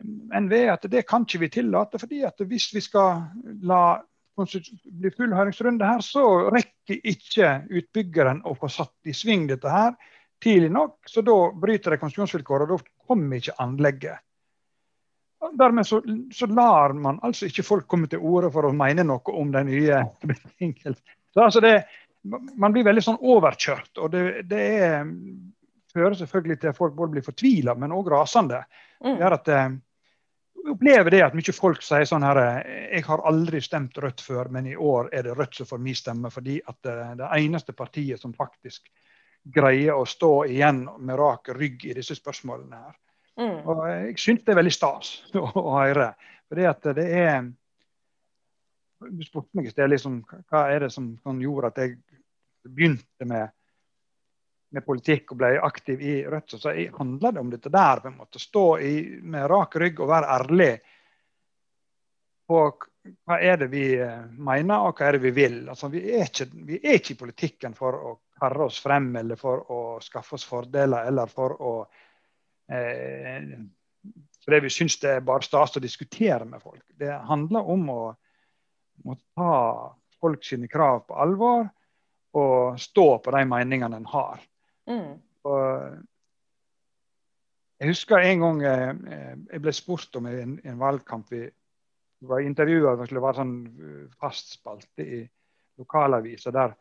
[0.00, 1.98] NVE at det kan ikke vi tillate.
[1.98, 3.26] fordi at hvis vi skal
[3.62, 3.82] la
[4.32, 9.92] bli full høringsrunde her, så rekker ikke utbyggeren å få satt i sving dette her
[10.42, 14.24] tidlig nok, så da bryter de konsesjonsvilkårene, og da kommer ikke anlegget.
[15.58, 15.98] Dermed så,
[16.34, 19.62] så, lar man altså ikke folk komme til orde for å mene noe om de
[19.66, 21.18] nye betingelsene.
[21.42, 21.62] Altså
[22.32, 25.08] man blir veldig sånn overkjørt, og det, det er,
[25.94, 28.62] fører selvfølgelig til at folk både blir fortvila, men òg rasende.
[29.04, 29.16] Mm.
[29.18, 29.68] Det at eh,
[30.72, 34.68] opplever det at mye folk sier sånn her Jeg har aldri stemt Rødt før, men
[34.70, 37.76] i år er det Rødt som får min stemme, fordi at det, eh, det eneste
[37.76, 38.90] partiet som faktisk
[39.42, 42.76] greier å stå igjen med rak rygg i disse spørsmålene.
[42.76, 42.98] her.
[43.40, 43.58] Mm.
[43.66, 46.12] Og Jeg syns det er veldig stas å, å høre.
[46.48, 47.50] For det at det er
[49.02, 51.96] Du spurte meg i sted liksom, hva er det som, som gjorde at jeg
[52.62, 53.50] begynte med,
[54.72, 56.56] med politikk og ble aktiv i Rødt.
[56.60, 58.06] Så handler det om dette der.
[58.06, 60.72] en måte, Stå i, med rak rygg og være ærlig
[62.48, 62.62] på
[63.26, 65.58] hva er det vi eh, mener og hva er det vi vil.
[65.68, 69.38] Altså, vi, er ikke, vi er ikke i politikken for å karre oss frem, eller
[69.38, 71.72] for å skaffe oss fordeler, eller for å
[72.70, 73.56] eh,
[74.42, 76.84] Fordi vi syns det er bare stas å diskutere med folk.
[76.98, 78.02] Det handler om å,
[79.04, 79.52] å ta
[80.22, 81.68] folk sine krav på alvor
[82.38, 84.40] og stå på de meningene en har.
[84.90, 85.12] Mm.
[87.78, 88.94] jeg husker en gang eh,
[89.52, 91.30] jeg ble spurt om en, en valgkamp.
[91.30, 91.44] Vi
[92.26, 95.22] var intervjua, det skulle være sånn eh, fast spalte i
[95.78, 96.74] lokalavisa der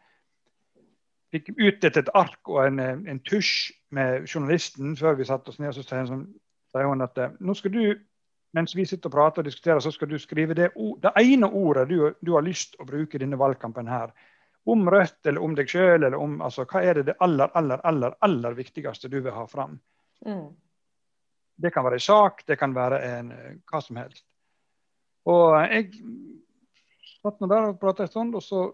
[1.32, 5.74] fikk utdelt et ark og en, en, tusj med journalisten før vi satte oss ned.
[5.76, 6.28] Så sier hun,
[6.76, 7.84] hun at eh, nå skal du,
[8.58, 10.72] mens vi sitter og prater og diskuterer, så skal du skrive det,
[11.04, 14.12] det ene ordet du, du, har lyst å bruke i denne valgkampen her.
[14.70, 17.82] Om Rødt eller om deg sjøl, eller om altså, hva er det, det aller, aller,
[17.88, 19.80] aller, aller viktigste du vil ha fram.
[20.26, 20.52] Mm.
[21.62, 23.32] Det kan være en sak, det kan være en,
[23.70, 24.26] hva som helst.
[25.30, 25.90] Og jeg
[27.22, 28.68] satt nå der og pratet en stund, og så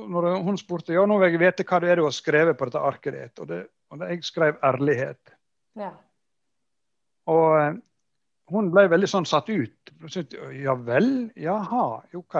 [0.00, 2.68] når hun spurte ja, nå vil jeg vite hva det er du har skrevet på
[2.68, 3.60] dette arket ditt, og, det,
[3.92, 5.36] og det, jeg skrev ærlighet.
[5.80, 5.92] Ja.
[7.30, 7.80] Og
[8.50, 9.92] hun ble veldig sånn satt ut.
[10.56, 11.84] Ja vel, jaha,
[12.16, 12.36] OK.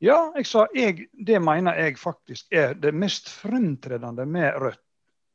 [0.00, 4.80] Ja, jeg sa jeg, det mener jeg faktisk er det mest fremtredende med Rødt.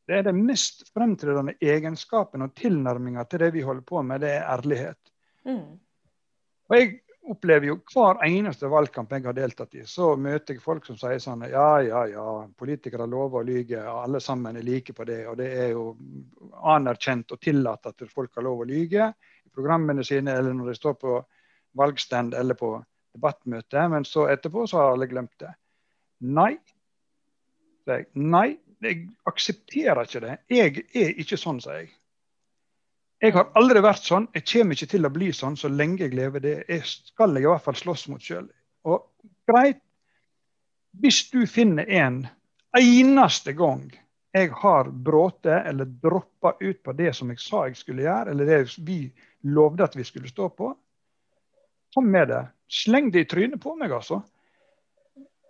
[0.06, 4.36] Det er det mest fremtredende egenskapen og tilnærminga til det vi holder på med, det
[4.36, 5.12] er ærlighet.
[5.46, 5.80] Mm.
[6.70, 6.92] Og jeg
[7.30, 11.22] opplever jo hver eneste valgkamp jeg har deltatt i, så møter jeg folk som sier
[11.22, 12.26] sånn Ja, ja, ja,
[12.58, 15.24] politikere lover å lyge, og alle sammen er like på det.
[15.30, 15.88] Og det er jo
[16.74, 19.10] anerkjent og tillatt at folk har lov å lyge
[19.46, 21.18] i programmene sine, eller når de står på
[21.82, 22.76] valgstand eller på
[23.16, 23.88] debattmøte.
[23.92, 25.52] Men så etterpå så har alle glemt det.
[26.26, 26.54] Nei.
[28.16, 28.48] Nei,
[28.82, 30.38] jeg aksepterer ikke det.
[30.52, 31.92] Jeg er ikke sånn, sier jeg.
[33.24, 34.28] Jeg har aldri vært sånn.
[34.36, 36.44] Jeg kommer ikke til å bli sånn så lenge jeg lever.
[36.44, 38.48] Det jeg skal jeg i hvert fall slåss mot sjøl.
[38.86, 39.06] Og
[39.50, 39.82] greit,
[41.02, 42.26] hvis du finner en
[42.76, 43.88] eneste gang
[44.36, 48.50] jeg har brått eller droppa ut på det som jeg sa jeg skulle gjøre, eller
[48.50, 49.00] det vi
[49.48, 50.74] lovde at vi skulle stå på,
[51.96, 52.42] kom med det.
[52.72, 54.22] Sleng det i trynet på meg, altså.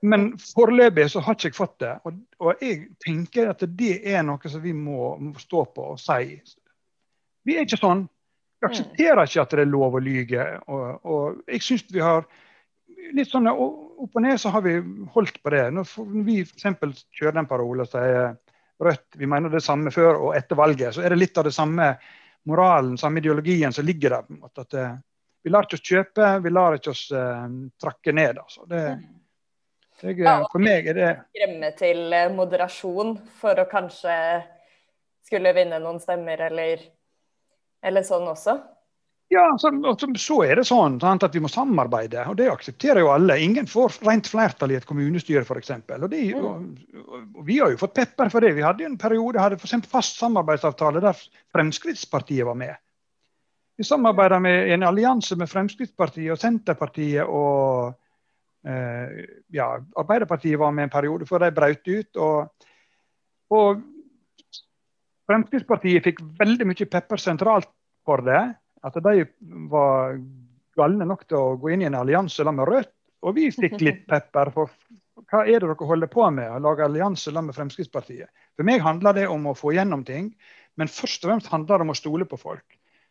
[0.05, 1.93] Men foreløpig så har ikke jeg fått det.
[2.05, 6.01] Og, og, jeg tenker at det er noe som vi må, må stå på og
[6.01, 6.35] si
[7.45, 8.07] vi er ikke sånn.
[8.57, 10.45] Vi aksepterer ikke at det er lov å lyge.
[10.73, 12.25] Og, og jeg synes vi har
[13.13, 14.75] litt sånn Opp og ned så har vi
[15.13, 15.67] holdt på det.
[15.73, 15.91] Når
[16.25, 17.03] vi f.eks.
[17.15, 18.35] kjører den parolen og sier
[18.83, 21.53] Rødt, vi mener det samme før og etter valget, så er det litt av det
[21.55, 21.93] samme
[22.49, 24.25] moralen, samme ideologien som ligger der.
[24.25, 24.97] på en måte, at eh,
[25.45, 27.45] Vi lar ikke oss kjøpe, vi lar ikke oss uh,
[27.81, 28.41] trakke ned.
[28.41, 28.65] altså.
[28.69, 28.81] Det,
[30.01, 34.15] jeg, ja, for meg er det Skremme til moderasjon for å kanskje
[35.25, 36.83] skulle vinne noen stemmer, eller
[37.85, 38.57] eller sånn også?
[39.33, 39.71] Ja, så,
[40.21, 43.39] så, er det sånn at vi må samarbeide, og det aksepterer jo alle.
[43.41, 45.71] Ingen får rent flertall i et kommunestyre, f.eks.
[45.97, 46.45] Og, de, mm.
[46.45, 48.53] og, og, vi har jo fått pepper for det.
[48.57, 51.25] Vi hadde en periode hadde for fast samarbeidsavtale der
[51.55, 52.77] Fremskrittspartiet var med.
[53.77, 57.91] Vi samarbeider med en allianse med Fremskrittspartiet og Senterpartiet og
[58.67, 59.67] eh, ja,
[59.99, 62.15] Arbeiderpartiet var med en periode før de brøt ut.
[62.15, 62.69] og,
[63.51, 63.83] og
[65.25, 67.71] Fremskrittspartiet fikk veldig mye pepper sentralt
[68.05, 68.43] for det.
[68.85, 69.25] At de
[69.71, 70.19] var
[70.77, 72.93] galne nok til å gå inn i en allianse med Rødt.
[73.25, 74.71] Og vi fikk litt pepper for
[75.31, 78.29] hva er det dere holder på med, å lage allianse med Fremskrittspartiet.
[78.55, 80.29] For meg handler det om å få gjennom ting,
[80.75, 82.65] men først og fremst handler det om å stole på folk.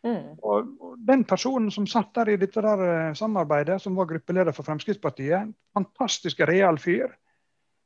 [0.05, 0.37] Mm.
[0.37, 4.53] Og, og, Den personen som satt der i dette der eh, samarbeidet, som var gruppeleder
[4.53, 7.09] for Fremskrittspartiet, fantastisk real fyr.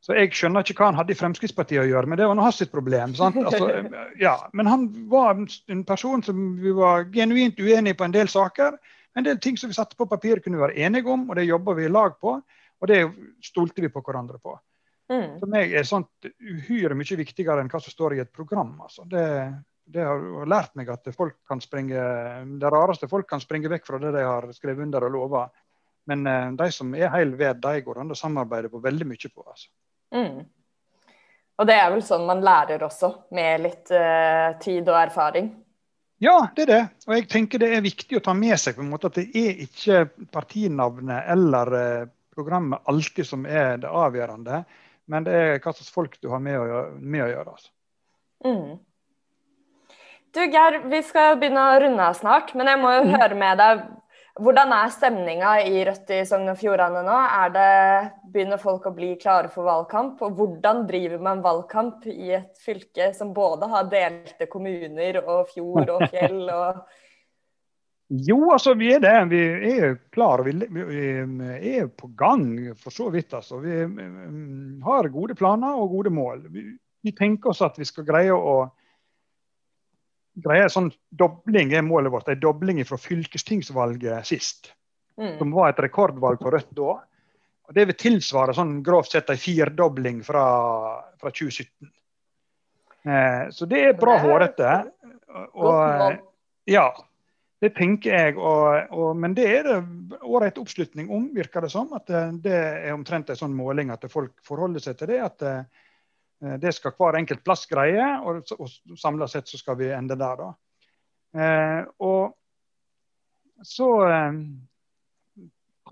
[0.03, 2.45] Så jeg skjønner ikke hva han hadde i Fremskrittspartiet å gjøre, men det var nå
[2.45, 3.15] hans problem.
[3.20, 3.67] Altså,
[4.26, 8.80] ja, men han var en person som vi var genuint uenige på en del saker.
[9.17, 11.49] En del ting som vi satte på papir kunne vi være enige om, og det
[11.49, 12.38] jobba vi i lag på.
[12.80, 13.01] Og det
[13.43, 14.55] stolte vi på hverandre på.
[15.11, 15.39] Mm.
[15.41, 18.76] For meg er sånt uhyre mye viktigere enn hva som står i et program.
[18.86, 19.03] Altså.
[19.09, 19.26] Det,
[19.94, 22.04] det, har lært meg at folk kan springe,
[22.62, 25.48] det rareste folk kan springe vekk fra det de har skrevet under og lova.
[26.10, 29.32] Men uh, de som er heil ved, de går an å samarbeide på veldig mye
[29.34, 29.46] på.
[29.46, 29.70] Altså.
[30.16, 30.46] Mm.
[31.60, 35.52] Og det er vel sånn man lærer også, med litt uh, tid og erfaring?
[36.20, 36.84] Ja, det er det.
[37.08, 39.30] Og jeg tenker det er viktig å ta med seg på en måte at det
[39.40, 44.64] er ikke partinavnet eller uh, programmet alltid som er det avgjørende,
[45.10, 46.84] men det er hva slags folk du har med å.
[47.00, 47.72] Med å gjøre altså.
[48.46, 48.78] mm.
[50.34, 53.16] Du Geir, vi skal begynne å runde av snart, men jeg må jo mm.
[53.18, 53.88] høre med deg
[54.40, 57.16] hvordan er stemninga i Rødt i Sogn og Fjordane nå?
[57.42, 57.72] Er det,
[58.32, 60.22] begynner folk å bli klare for valgkamp?
[60.24, 65.92] Og hvordan driver man valgkamp i et fylke som både har delte kommuner og fjord
[65.98, 66.46] og fjell?
[66.62, 66.80] og
[68.30, 69.18] jo, altså vi er det.
[69.34, 69.42] Vi
[69.74, 70.48] er klare.
[70.48, 72.48] Vi, vi er på gang,
[72.80, 73.36] for så vidt.
[73.36, 73.60] altså.
[73.66, 73.84] Vi
[74.86, 76.48] har gode planer og gode mål.
[76.54, 76.64] Vi,
[77.04, 78.62] vi tenker oss at vi skal greie å
[80.40, 82.30] greie sånn dobling er målet vårt.
[82.30, 84.74] En dobling fra fylkestingsvalget sist.
[85.20, 85.38] Mm.
[85.40, 86.96] Som var et rekordvalg for Rødt da.
[87.70, 90.46] Og Det vil tilsvare sånn grovt sett en firdobling fra,
[91.22, 91.92] fra 2017.
[93.06, 94.72] Eh, så det er bra hårete.
[95.54, 96.16] Og,
[96.70, 96.88] ja,
[97.62, 98.38] det tenker jeg.
[98.40, 99.78] Og, og, men det er det
[100.24, 101.92] ålreit oppslutning om, virker det som.
[101.94, 105.22] At det, det er omtrent en sånn måling at folk forholder seg til det.
[105.28, 105.48] at
[106.44, 110.18] eh, det skal hver enkelt plass greie, og, og samla sett så skal vi ende
[110.20, 110.44] der.
[110.44, 110.50] da.
[111.38, 112.36] Eh, og
[113.66, 114.34] så eh,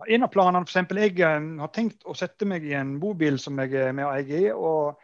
[0.07, 0.93] En av planene, f.eks.
[0.93, 4.15] Jeg eh, har tenkt å sette meg i en bobil som jeg er med å
[4.15, 5.03] eie og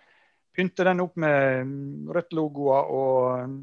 [0.53, 3.55] pynte den opp med mm, Rødt-logoer og mm,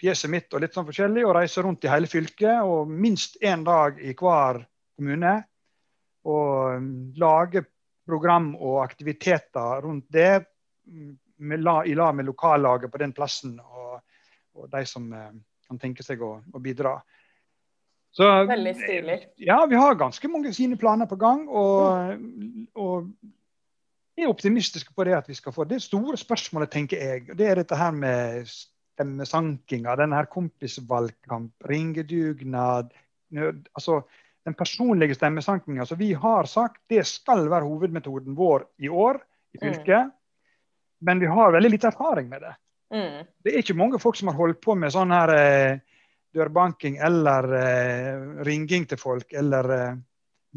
[0.00, 3.64] fjeset mitt og litt sånn forskjellig, og reise rundt i hele fylket og minst én
[3.64, 4.60] dag i hver
[4.96, 5.38] kommune.
[6.28, 7.64] Og mm, lage
[8.04, 10.44] program og aktiviteter rundt det
[11.36, 14.00] med, i lag med lokallaget på den plassen og,
[14.54, 15.32] og de som eh,
[15.68, 16.96] kan tenke seg å, å, bidra.
[18.14, 19.18] Så, Veldig stilig.
[19.42, 21.48] Ja, vi har ganske mange sine planer på gang.
[21.50, 22.20] Og,
[22.78, 23.08] og
[24.14, 27.26] er optimistiske på det at vi skal få det store spørsmålet, tenker jeg.
[27.30, 32.92] og Det er dette her med stemmesankinga, denne her kompisvalgkamp, ringedugnad.
[33.74, 34.02] altså
[34.44, 39.18] Den personlige stemmesankinga som vi har sagt, det skal være hovedmetoden vår i år
[39.54, 40.12] i fylket.
[40.12, 40.12] Mm.
[41.04, 42.54] Men vi har veldig lite erfaring med det.
[42.94, 43.26] Mm.
[43.44, 45.78] Det er ikke mange folk som har holdt på med sånn her eh,
[46.34, 49.96] dørbanking eller eh, ringing til folk, eller eh,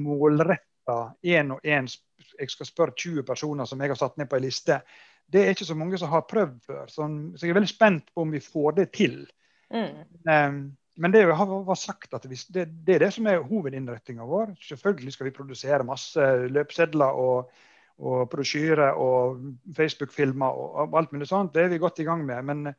[0.03, 1.89] målretta én og én
[2.37, 4.79] jeg skal spørre 20 personer som jeg har satt ned på ei liste.
[5.27, 6.83] Det er ikke så mange som har prøvd før.
[6.91, 7.07] Så,
[7.41, 9.15] jeg er veldig spent på om vi får det til.
[9.73, 10.03] Mm.
[10.29, 10.59] Um,
[10.97, 14.55] men det har sagt at vi, det, det, er det som er hovedinnretninga vår.
[14.69, 17.51] Selvfølgelig skal vi produsere masse løpsedler og,
[17.97, 19.39] og brosjyrer og
[19.77, 21.53] Facebook-filmer og, alt mulig sånt.
[21.55, 22.43] Det er vi godt i gang med.
[22.45, 22.73] Men,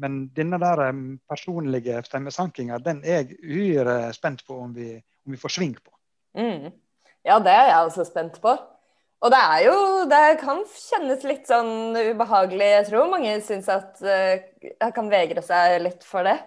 [0.00, 0.84] men denne der
[1.28, 4.92] personlige stemmesankinga den er jeg uhyre spent på om vi,
[5.26, 5.94] om vi får sving på.
[6.38, 6.70] Mm.
[7.26, 8.54] Ja, det er jeg også spent på.
[9.20, 9.74] Og det er jo
[10.08, 12.70] Det kan kjennes litt sånn ubehagelig.
[12.76, 14.38] Jeg tror mange syns at uh,
[14.70, 16.38] jeg kan vegre seg litt for det.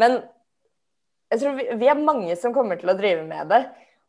[0.00, 0.18] Men
[1.30, 3.62] jeg tror vi, vi, er mange som kommer til å drive med det.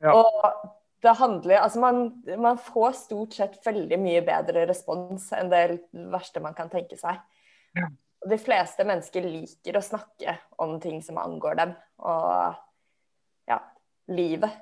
[0.03, 0.17] Ja.
[0.17, 5.63] Og det handler Altså, man, man, får stort sett veldig mye bedre respons enn det
[6.13, 7.21] verste man kan tenke seg.
[7.77, 7.87] Ja.
[8.29, 11.71] De fleste mennesker liker å snakke om ting som angår dem,
[12.05, 12.59] og
[13.49, 13.57] ja,
[14.13, 14.59] livet.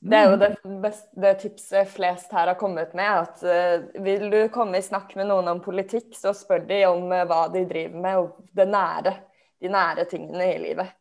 [0.00, 0.48] Det er jo det,
[0.82, 3.06] beste, det, tipset flest her har kommet med.
[3.22, 7.10] at uh, Vil du komme i snakk med noen om politikk, så spør de om
[7.10, 9.14] uh, hva de driver med, og det nære,
[9.62, 10.92] de nære tingene i livet.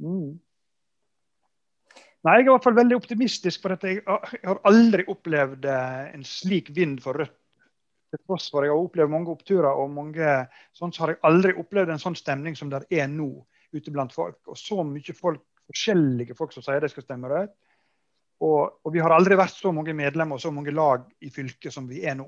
[0.00, 0.38] Mm.
[2.26, 6.10] Nei, Jeg er i hvert fall veldig optimistisk For at Jeg har aldri opplevd eh,
[6.14, 7.36] en slik vind for Rødt.
[8.10, 10.26] Til tross for jeg har opplevd mange oppturer, og mange,
[10.74, 13.28] sånn så har jeg aldri opplevd en sånn stemning som det er nå
[13.70, 14.40] ute blant folk.
[14.50, 17.54] Og så mye folk, forskjellige folk som sier de skal stemme Rødt
[18.40, 21.74] og, og, vi har aldri vært så mange medlemmer og så mange lag i fylket
[21.74, 22.26] som vi er nå.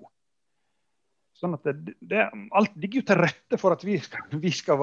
[1.41, 4.83] Sånn at det, det, Alt ligger jo til rette for at vi skal, vi skal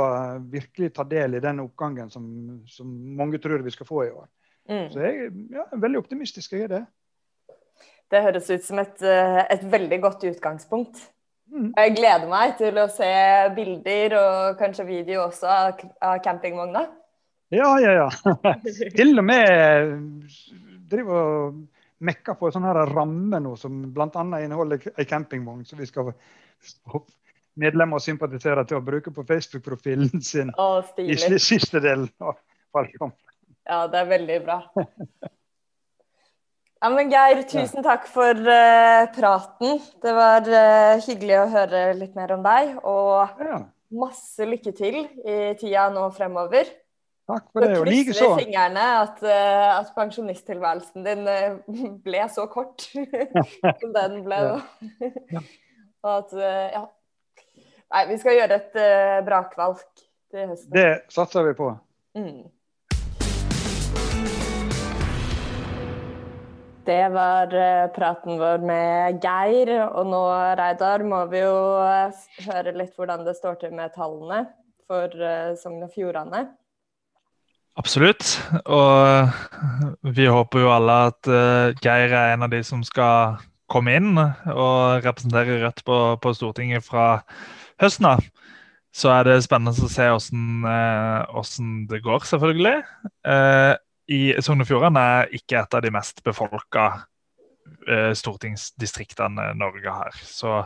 [0.50, 2.26] virkelig ta del i den oppgangen som,
[2.68, 4.26] som, mange tror vi skal få i år.
[4.70, 4.90] Mm.
[4.94, 6.54] Så jeg ja, er veldig optimistisk.
[6.54, 6.84] jeg er det.
[8.10, 11.02] Det høres ut som et, eh, et veldig godt utgangspunkt.
[11.50, 11.74] Mm.
[11.78, 13.10] Jeg gleder meg til å se
[13.56, 16.86] bilder og kanskje video også av campingvogna.
[17.50, 18.10] Ja, ja, ja.
[18.98, 20.20] Til og med
[20.90, 21.62] driver og
[22.06, 24.26] mekker på en sånn her ramme nå som bl.a.
[24.40, 27.02] inneholder ei campingvogn som vi skal få
[27.60, 30.70] medlemmer og sympatisere til å bruke på Facebook-profilen sin å,
[31.02, 32.38] i siste delen av
[32.76, 33.29] valgkampen.
[33.70, 34.64] Ja, det er veldig bra.
[36.80, 39.82] Ja, men Geir, tusen takk for uh, praten.
[40.00, 42.78] Det var uh, hyggelig å høre litt mer om deg.
[42.88, 43.58] Og ja.
[44.00, 46.70] masse lykke til i tida nå fremover.
[47.30, 48.30] Takk for det, og likeså.
[48.32, 51.28] Krysser fingrene at, uh, at pensjonisttilværelsen din
[52.06, 52.88] ble så kort
[53.82, 54.40] som den ble.
[55.36, 55.44] ja.
[56.06, 56.38] og at
[56.78, 56.86] ja.
[57.90, 58.80] Nei, vi skal gjøre et
[59.26, 59.82] brakvalg
[60.32, 60.72] til høsten.
[60.72, 61.74] Det satser vi på.
[62.16, 62.48] Mm.
[66.88, 67.52] Det var
[67.96, 69.72] praten vår med Geir.
[69.90, 70.22] Og nå,
[70.60, 71.58] Reidar, må vi jo
[72.48, 74.46] høre litt hvordan det står til med tallene
[74.90, 75.14] for
[75.60, 76.48] Sogn og Fjordane.
[77.80, 78.40] Absolutt.
[78.66, 81.30] Og vi håper jo alle at
[81.84, 83.38] Geir er en av de som skal
[83.70, 87.22] komme inn og representere Rødt på, på Stortinget fra
[87.82, 88.26] høsten av.
[88.96, 91.54] Så er det spennende å se uh,
[91.92, 92.78] det går, selvfølgelig.
[94.10, 96.92] I Sogn og Fjordane er ikke et av de mest befolka
[98.18, 100.16] stortingsdistriktene Norge har.
[100.26, 100.64] Så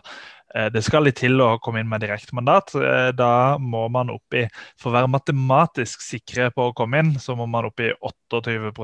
[0.56, 2.76] Eh, det skal litt til å komme inn med direktemandat.
[2.78, 4.46] Eh, da må man opp i
[4.78, 8.76] For å være matematisk sikre på å komme inn, så må man opp i 28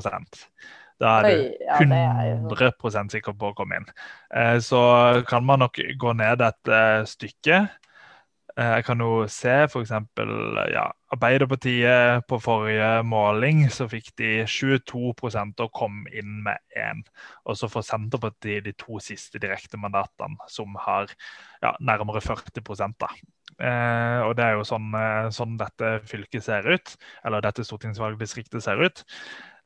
[1.00, 3.86] Da er du 100% sikker på å komme inn.
[4.34, 6.74] Eh, så kan man nok gå ned et
[7.08, 7.68] stykke.
[8.58, 9.92] Eh, jeg kan jo se f.eks.
[10.74, 17.04] Ja, Arbeiderpartiet på forrige måling så fikk de 22% og kom inn med én.
[17.46, 21.12] Og så får Senterpartiet de to siste direktemandatene, som har
[21.64, 22.64] ja, nærmere 40
[23.00, 23.12] da.
[23.60, 26.96] Eh, og det er jo sånn, eh, sånn, dette fylket ser ut,
[27.26, 29.04] eller dette stortingsvalgdistriktet ser ut.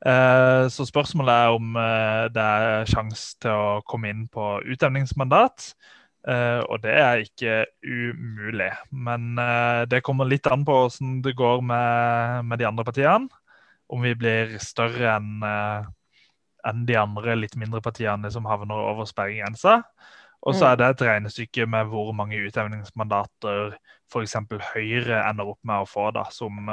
[0.04, 5.74] Eh, så spørsmålet er om eh, det er sjanse til å komme inn på utjevningsmandat.
[6.24, 8.70] Uh, og det er ikke umulig.
[8.96, 13.28] Men uh, det kommer litt an på hvordan det går med, med de andre partiene.
[13.92, 15.84] Om vi blir større enn uh,
[16.64, 19.82] enn de andre litt mindre partiene som havner over sperregrensa.
[20.48, 20.80] Og så er mm.
[20.80, 23.76] det et regnestykke med hvor mange utjevningsmandater
[24.12, 24.38] f.eks.
[24.72, 26.72] Høyre ender opp med å få, da, som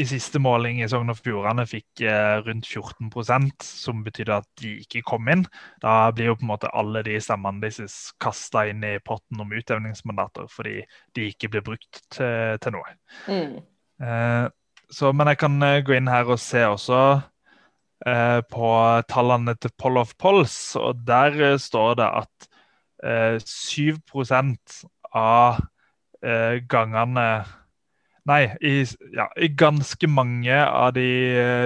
[0.00, 4.76] i siste måling i Sogn og Fjordane fikk eh, rundt 14% som betydde at de
[4.84, 5.44] ikke kom inn.
[5.82, 9.52] Da blir jo på en måte alle de stemmene deres kasta inn i potten om
[9.52, 10.78] utjevningsmandater fordi
[11.16, 12.96] de ikke blir brukt til, til noe.
[13.28, 13.60] Mm.
[14.00, 14.46] Eh,
[14.90, 17.00] så, men jeg kan eh, gå inn her og se også
[18.08, 18.70] eh, på
[19.10, 22.48] tallene til Poll of Polls, og der eh, står det at
[23.00, 24.74] 7%
[25.16, 25.62] av
[26.68, 27.22] gangene
[28.28, 28.74] Nei, i,
[29.16, 31.06] ja, i, ganske mange av de,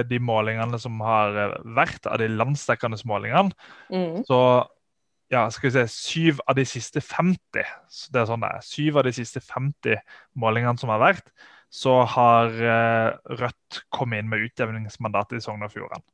[0.07, 1.35] de, målingene som har
[1.75, 3.51] vært, av de landsdekkende målingene,
[3.91, 4.23] mm.
[4.29, 4.39] så
[5.33, 7.65] ja, skal vi se, syv av de siste 50
[8.13, 9.99] det er sånn det er, syv av de siste 50
[10.39, 11.33] målingene som har vært,
[11.73, 16.05] så har eh, Rødt kommet inn med utjevningsmandatet i Sogn og Fjordane.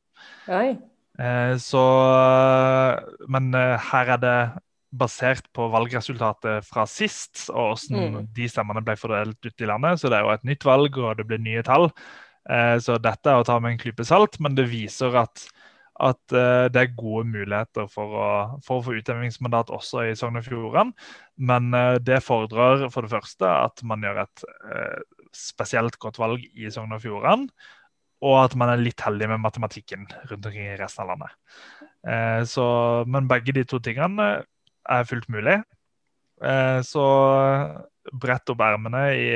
[1.20, 1.82] Eh, så
[3.30, 4.36] Men eh, her er det
[4.92, 8.28] basert på valgresultatet fra sist, og hvordan mm.
[8.36, 10.00] de stemmene ble fordelt ut i landet.
[10.00, 11.88] Så det er jo et nytt valg, og det blir nye tall.
[12.50, 15.46] Eh, så dette er å ta med en klype salt, men det viser at,
[16.02, 18.30] at eh, det er gode muligheter for å,
[18.66, 20.92] for å få utjevningsmandat også i Sogn og Fjordane.
[21.40, 24.48] Men eh, det fordrer for det første at man gjør et
[25.32, 27.48] spesielt godt valg i Sogn og Fjordane.
[28.22, 31.32] Og at man er litt heldig med matematikken rundt omkring i resten av landet.
[32.06, 32.64] Eh, så,
[33.06, 34.28] men begge de to tingene
[34.90, 35.60] er fullt mulig.
[36.42, 37.04] Eh, så
[38.18, 39.26] brett opp ermene i,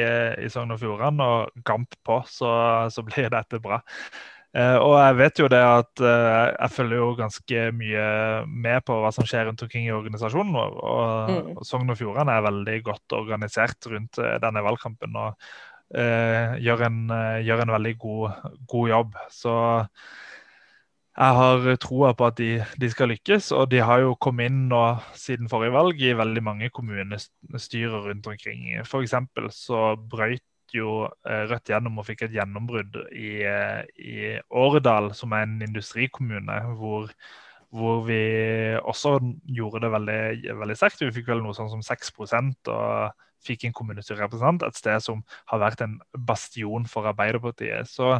[0.42, 2.50] i Sogn og Fjordane og gamp på, så,
[2.92, 3.78] så, blir dette bra.
[4.56, 8.08] Eh, og jeg vet jo det at eh, jeg følger jo ganske mye
[8.48, 10.58] med på hva som skjer rundt omkring i organisasjonen.
[10.58, 11.54] Og, og, mm.
[11.60, 15.16] og Sogn og Fjordane er veldig godt organisert rundt denne valgkampen.
[15.22, 15.48] og
[15.94, 17.02] uh, gjør, en,
[17.46, 19.20] gjør, en, veldig god, god jobb.
[19.30, 19.52] Så
[21.16, 23.48] jeg har troa på at de, de, skal lykkes.
[23.56, 24.82] Og de har jo kommet inn nå
[25.16, 28.68] siden forrige valg i veldig mange kommunestyrer rundt omkring.
[28.84, 29.16] F.eks.
[29.56, 30.44] så brøyt
[30.74, 34.16] jo eh, Rødt gjennom og fikk et gjennombrudd i, eh, i
[34.50, 37.08] Åredal, som er en industrikommune, hvor,
[37.72, 38.20] hvor vi
[38.82, 39.16] også
[39.56, 40.20] gjorde det veldig,
[40.60, 41.06] veldig sterkt.
[41.06, 44.66] Vi fikk vel noe sånn som 6% og fikk en kommunestyrerepresentant.
[44.66, 45.98] Et sted som har vært en
[46.28, 47.88] bastion for Arbeiderpartiet.
[47.88, 48.18] Så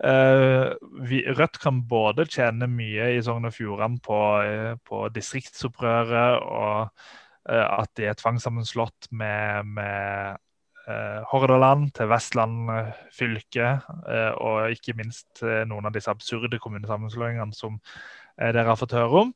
[0.00, 0.72] Uh,
[1.04, 6.86] vi, Rødt kan både tjene mye i Sogn og Fjordane på, uh, på distriktsopprøret og
[6.88, 10.46] uh, at de er tvangssammenslått med, med
[11.30, 12.70] Hordaland til Vestland
[13.14, 13.66] fylke,
[14.42, 15.38] og ikke minst
[15.68, 17.76] noen av disse absurde kommunesammenslåingene som
[18.40, 19.30] dere har fått høre om.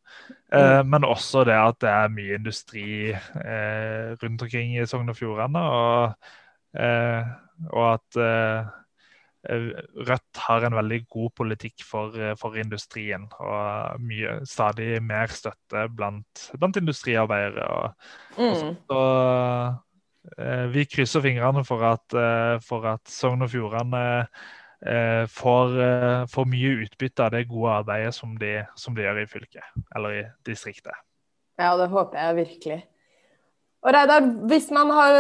[0.50, 0.90] Mm.
[0.90, 6.32] Men også det at det er mye industri rundt omkring i Sogn og Fjordane, og,
[7.70, 8.74] og at Eh,
[9.44, 15.86] Rødt har en veldig god politikk for, eh, for industrien og mye, stadig mer støtte
[15.92, 17.66] blant, blant industriarbeidere.
[17.68, 18.48] Og, mm.
[18.48, 19.02] og så, så,
[20.38, 22.18] eh, vi krysser fingrene for at,
[22.64, 24.04] for at Sogn og Fjordane
[25.32, 25.70] får,
[26.28, 30.18] får, mye utbytte av det gode arbeidet som de, som de gjør i fylket, eller
[30.18, 30.92] i distriktet.
[31.56, 32.82] Ja, det håper jeg virkelig.
[33.84, 35.18] Og Reidar, hvis man har,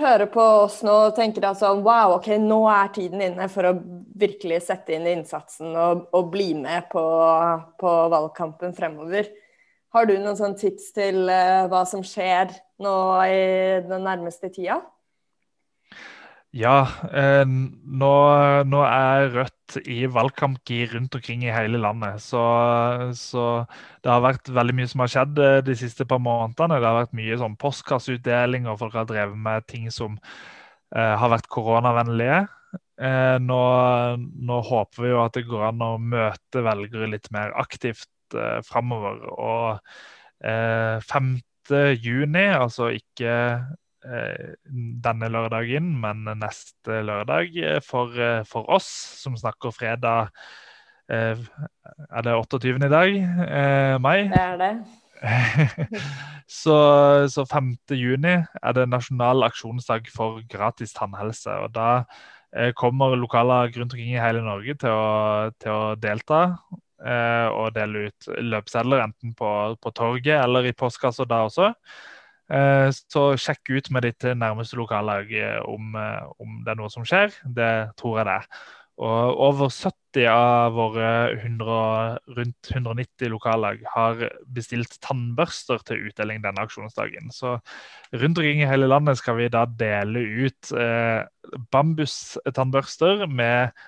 [0.00, 3.68] hører på oss nå og tenker at sånn, wow, ok, nå er tiden inne for
[3.68, 3.74] å
[4.18, 7.02] virkelig sette inn innsatsen og, og bli med på,
[7.76, 9.28] på, valgkampen fremover.
[9.92, 12.94] Har du noen sånn tips til uh, hva som skjer nå
[13.28, 13.44] i
[13.84, 14.80] den nærmeste tida?
[16.56, 16.80] Ja,
[17.12, 18.12] eh, nå,
[18.64, 22.22] nå, er Rødt i valgkampgir rundt omkring i hele landet.
[22.24, 22.42] Så,
[23.18, 23.46] så,
[24.04, 26.78] det har vært veldig mye som har skjedd eh, de siste par månedene.
[26.80, 31.32] Det har vært mye sånn postkasseutdeling, og folk har drevet med ting som eh, har
[31.34, 32.46] vært koronavennlige.
[32.98, 33.62] Eh, nå,
[34.50, 38.58] nå, håper vi jo at det går an å møte velgere litt mer aktivt eh,
[38.66, 39.20] framover.
[39.34, 41.36] Og eh, 5.
[42.00, 43.34] juni, altså ikke
[45.04, 48.88] denne lørdagen, men neste lørdag eh, for, eh, for oss
[49.22, 50.32] som snakker fredag
[51.08, 52.68] Er det 28.
[52.84, 53.14] i dag?
[53.96, 54.28] mai?
[54.28, 54.72] Det er det.
[56.60, 56.74] så,
[57.32, 57.70] så 5.
[57.96, 61.48] juni er det nasjonal aksjonsdag for gratis tannhelse.
[61.48, 62.04] og Da
[62.76, 66.42] kommer lokaler rundt omkring i hele Norge til å, til å delta
[67.56, 69.50] og dele ut løpesedler, enten på,
[69.80, 71.72] på torget eller i postkassa da også.
[72.48, 76.92] Eh, så sjekk ut med ditt nærmeste lokallag eh, om, eh, om, det er noe
[76.92, 77.34] som skjer.
[77.44, 78.60] Det tror jeg det er.
[78.98, 86.64] Og over 70 av våre 100, rundt 190 lokallag har bestilt tannbørster til utdeling denne
[86.64, 87.30] aksjonsdagen.
[87.30, 87.52] Så
[88.10, 91.20] rundt omkring i hele landet skal vi da dele ut eh,
[91.70, 93.22] bambustannbørster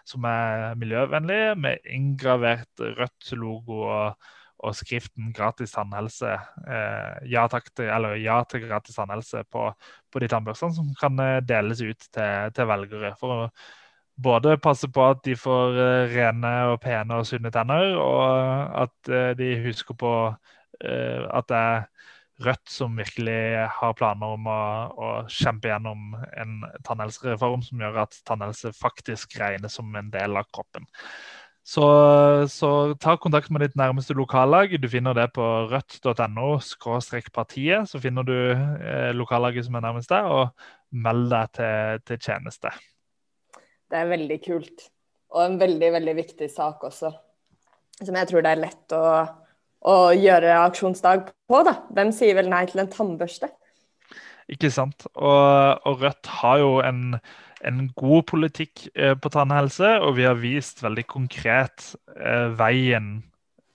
[0.06, 4.30] som er miljøvennlige, med inngravert rødt logo og
[4.60, 6.32] og skriften 'gratis tannhelse',
[6.68, 9.70] eh, ja, takk til, eller ja til gratis tannhelse på,
[10.12, 13.14] på de tannbørstene, som kan eh, deles ut til, til, velgere.
[13.20, 13.48] For å
[14.20, 19.14] både passe på at de får eh, rene og pene og sunne tenner, og at
[19.38, 20.14] de husker på
[20.80, 21.82] at det er
[22.40, 24.60] Rødt som virkelig har planer om å,
[24.96, 26.54] å kjempe gjennom en
[26.86, 30.86] tannhelsereform som gjør at tannhelse faktisk regnes som en del av kroppen.
[31.70, 31.86] Så,
[32.50, 32.68] så,
[32.98, 34.72] ta kontakt med ditt nærmeste lokallag.
[34.82, 36.48] Du finner det på rødt.no
[37.32, 37.86] partiet.
[37.86, 40.48] Så finner du eh, lokallaget som er nærmest deg, og
[40.90, 42.72] meld deg til, til tjeneste.
[43.86, 44.88] Det er veldig kult.
[45.30, 47.12] Og en veldig, veldig viktig sak også.
[48.00, 49.04] Som jeg tror det er lett å,
[49.86, 51.62] å gjøre aksjonsdag på.
[51.66, 51.76] da.
[51.94, 53.52] Hvem sier vel nei til en tannbørste?
[54.50, 55.06] Ikke sant.
[55.14, 57.20] Og, og Rødt har jo en,
[57.66, 63.18] en god politikk eh, på tannhelse, og vi har vist veldig konkret eh, veien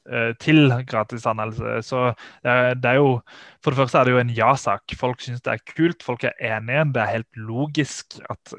[0.05, 1.79] Eh, til gratis tannhelse.
[1.81, 2.13] Så
[2.45, 3.21] det er jo
[3.63, 4.93] For det første er det jo en ja-sak.
[4.99, 6.83] Folk syns det er kult, folk er enige.
[6.93, 8.53] Det er helt logisk at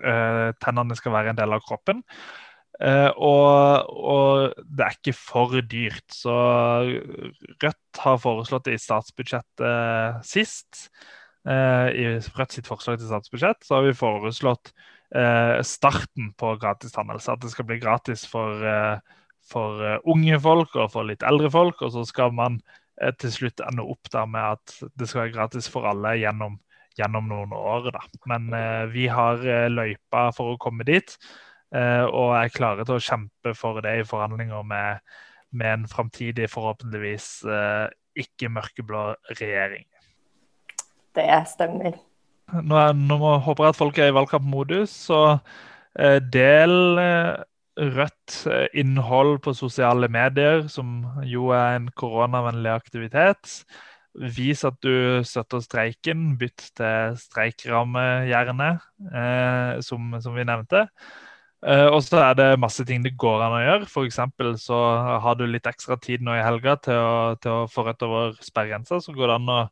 [0.62, 2.02] tennene skal være en del av kroppen.
[3.16, 6.04] Og, og, det er ikke for dyrt.
[6.10, 6.34] Så
[7.62, 10.90] Rødt har foreslått det i statsbudsjettet sist.
[11.46, 14.74] I Rødt sitt forslag til statsbudsjett så har vi foreslått
[15.66, 17.32] starten på gratis tannhelse.
[17.32, 18.64] At det skal bli gratis for
[19.46, 21.82] for uh, unge folk og for litt eldre folk.
[21.86, 22.59] Og så skal man
[23.20, 26.54] til slutt ende opp der med at det skal være gratis for alle gjennom,
[26.96, 27.90] gjennom noen år.
[27.92, 28.00] Da.
[28.24, 28.48] Men
[28.88, 31.12] vi har løypa for å komme dit,
[31.76, 35.04] og er klare til å kjempe for det i forhandlinger med,
[35.52, 37.28] med en framtidig, forhåpentligvis
[38.24, 39.04] ikke mørkeblå
[39.34, 39.84] regjering.
[41.20, 42.00] Det stemmer.
[42.53, 45.20] Nå, er, nå håper jeg at folk er i valgkampmodus, så
[46.32, 46.74] del
[47.76, 53.61] rødt eh, innhold på sosiale medier, som jo er en koronavennlig aktivitet.
[54.16, 56.34] Vis at du støtter streiken.
[56.40, 58.70] Bytt til streikramme, gjerne,
[59.12, 60.86] eh, som, som, vi nevnte.
[61.66, 63.90] Eh, og så er det masse ting det går an å gjøre.
[63.90, 64.20] F.eks.
[64.64, 64.80] så
[65.20, 68.36] har du litt ekstra tid nå i helga til å, til å få rødt over
[68.40, 69.03] sperregrensa.
[69.05, 69.62] Så går det an å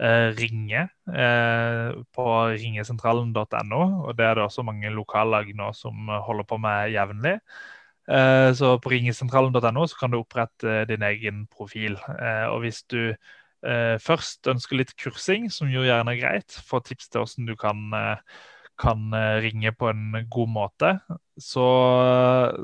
[0.00, 2.24] Eh, ringe eh, på
[2.54, 3.80] ringesentralen.no.
[4.06, 7.34] og Det er det også mange lokallag nå som holder på med jevnlig.
[8.08, 11.98] Eh, så på ringesentralen.no så kan du opprette din egen profil.
[12.48, 13.12] og hvis du
[14.00, 17.82] først ønsker litt kursing, som jo gjerne er greit, få tips til hvordan du kan,
[18.80, 19.12] kan
[19.44, 20.94] ringe på en god måte,
[21.36, 21.66] så,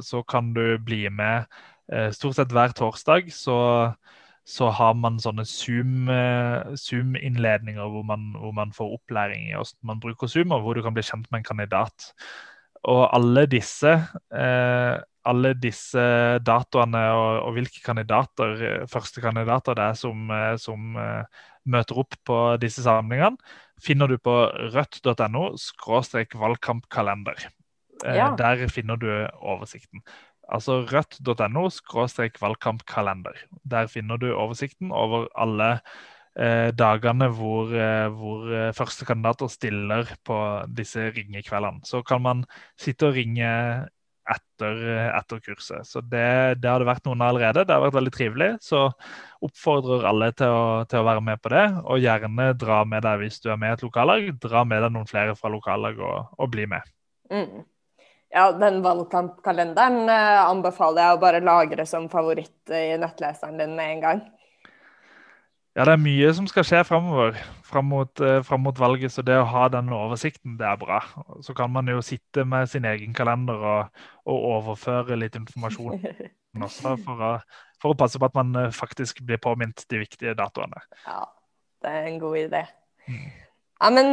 [0.01, 1.45] så kan du bli med
[2.17, 3.29] stort sett hver torsdag.
[3.29, 3.59] så
[4.47, 9.91] så har man sånne eh, Zoom-innledninger Zoom hvor, man, hvor, man, får opplæring i hvordan
[9.91, 12.13] man bruker Zoom, og hvor du kan bli kjent med en kandidat.
[12.87, 13.97] Og alle disse,
[14.31, 14.95] eh,
[15.27, 16.05] alle disse
[16.47, 20.31] datoene og, og, hvilke kandidater, eh, første kandidater det er som,
[20.63, 20.95] som
[21.67, 23.35] møter opp på disse samlingene,
[23.83, 24.37] finner du på
[24.77, 25.49] rødt.no
[26.39, 27.49] valgkampkalender.
[28.05, 28.31] Ja.
[28.39, 29.09] Der finner du
[29.41, 30.05] oversikten
[30.49, 31.69] altså rødt.no
[32.41, 33.41] valgkampkalender.
[33.65, 35.81] Der finner du oversikten over alle
[36.39, 40.39] eh, dagene hvor, eh, hvor eh, førstekandidater stiller på
[40.69, 41.85] disse ringekveldene.
[41.85, 42.45] Så kan man
[42.79, 43.51] sitte og ringe
[44.27, 44.81] etter,
[45.15, 45.87] etter kurset.
[45.87, 47.63] Så det, det har det vært noen allerede.
[47.63, 48.51] Det har vært veldig trivelig.
[48.65, 48.89] Så
[49.47, 51.67] oppfordrer alle til å, til å være med på det.
[51.87, 54.33] Og gjerne dra med deg hvis du er med i et lokallag.
[54.43, 56.95] Dra med deg noen flere fra lokallag og, og bli med.
[57.31, 57.63] Mm.
[58.37, 63.95] Ja, den valgkampkalenderen eh, anbefaler jeg å bare lagre som favoritt i nettleseren din med
[63.95, 64.19] en gang.
[65.77, 69.25] Ja, det er mye som skal skje framover fram mot, eh, fram mot, valget, så
[69.25, 70.99] det å ha den oversikten, det er bra.
[71.45, 76.05] Så kan man jo sitte med sin egen kalender og, og overføre litt informasjon
[76.69, 77.31] også, for å,
[77.81, 80.85] for å, passe på at man eh, faktisk blir påminnet de viktige datoene.
[81.07, 81.25] Ja,
[81.85, 82.67] det er en god idé.
[83.09, 83.25] Mm.
[83.81, 84.13] Ja, men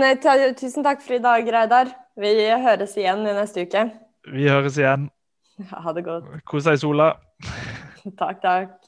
[0.60, 1.92] Tusen takk for i dag, Reidar.
[2.20, 2.34] Vi
[2.68, 3.88] høres igjen i neste uke.
[4.32, 5.10] Vi høres igjen.
[5.84, 6.30] Ha det godt.
[6.50, 7.12] Kos deg i sola.
[8.20, 8.83] takk, takk.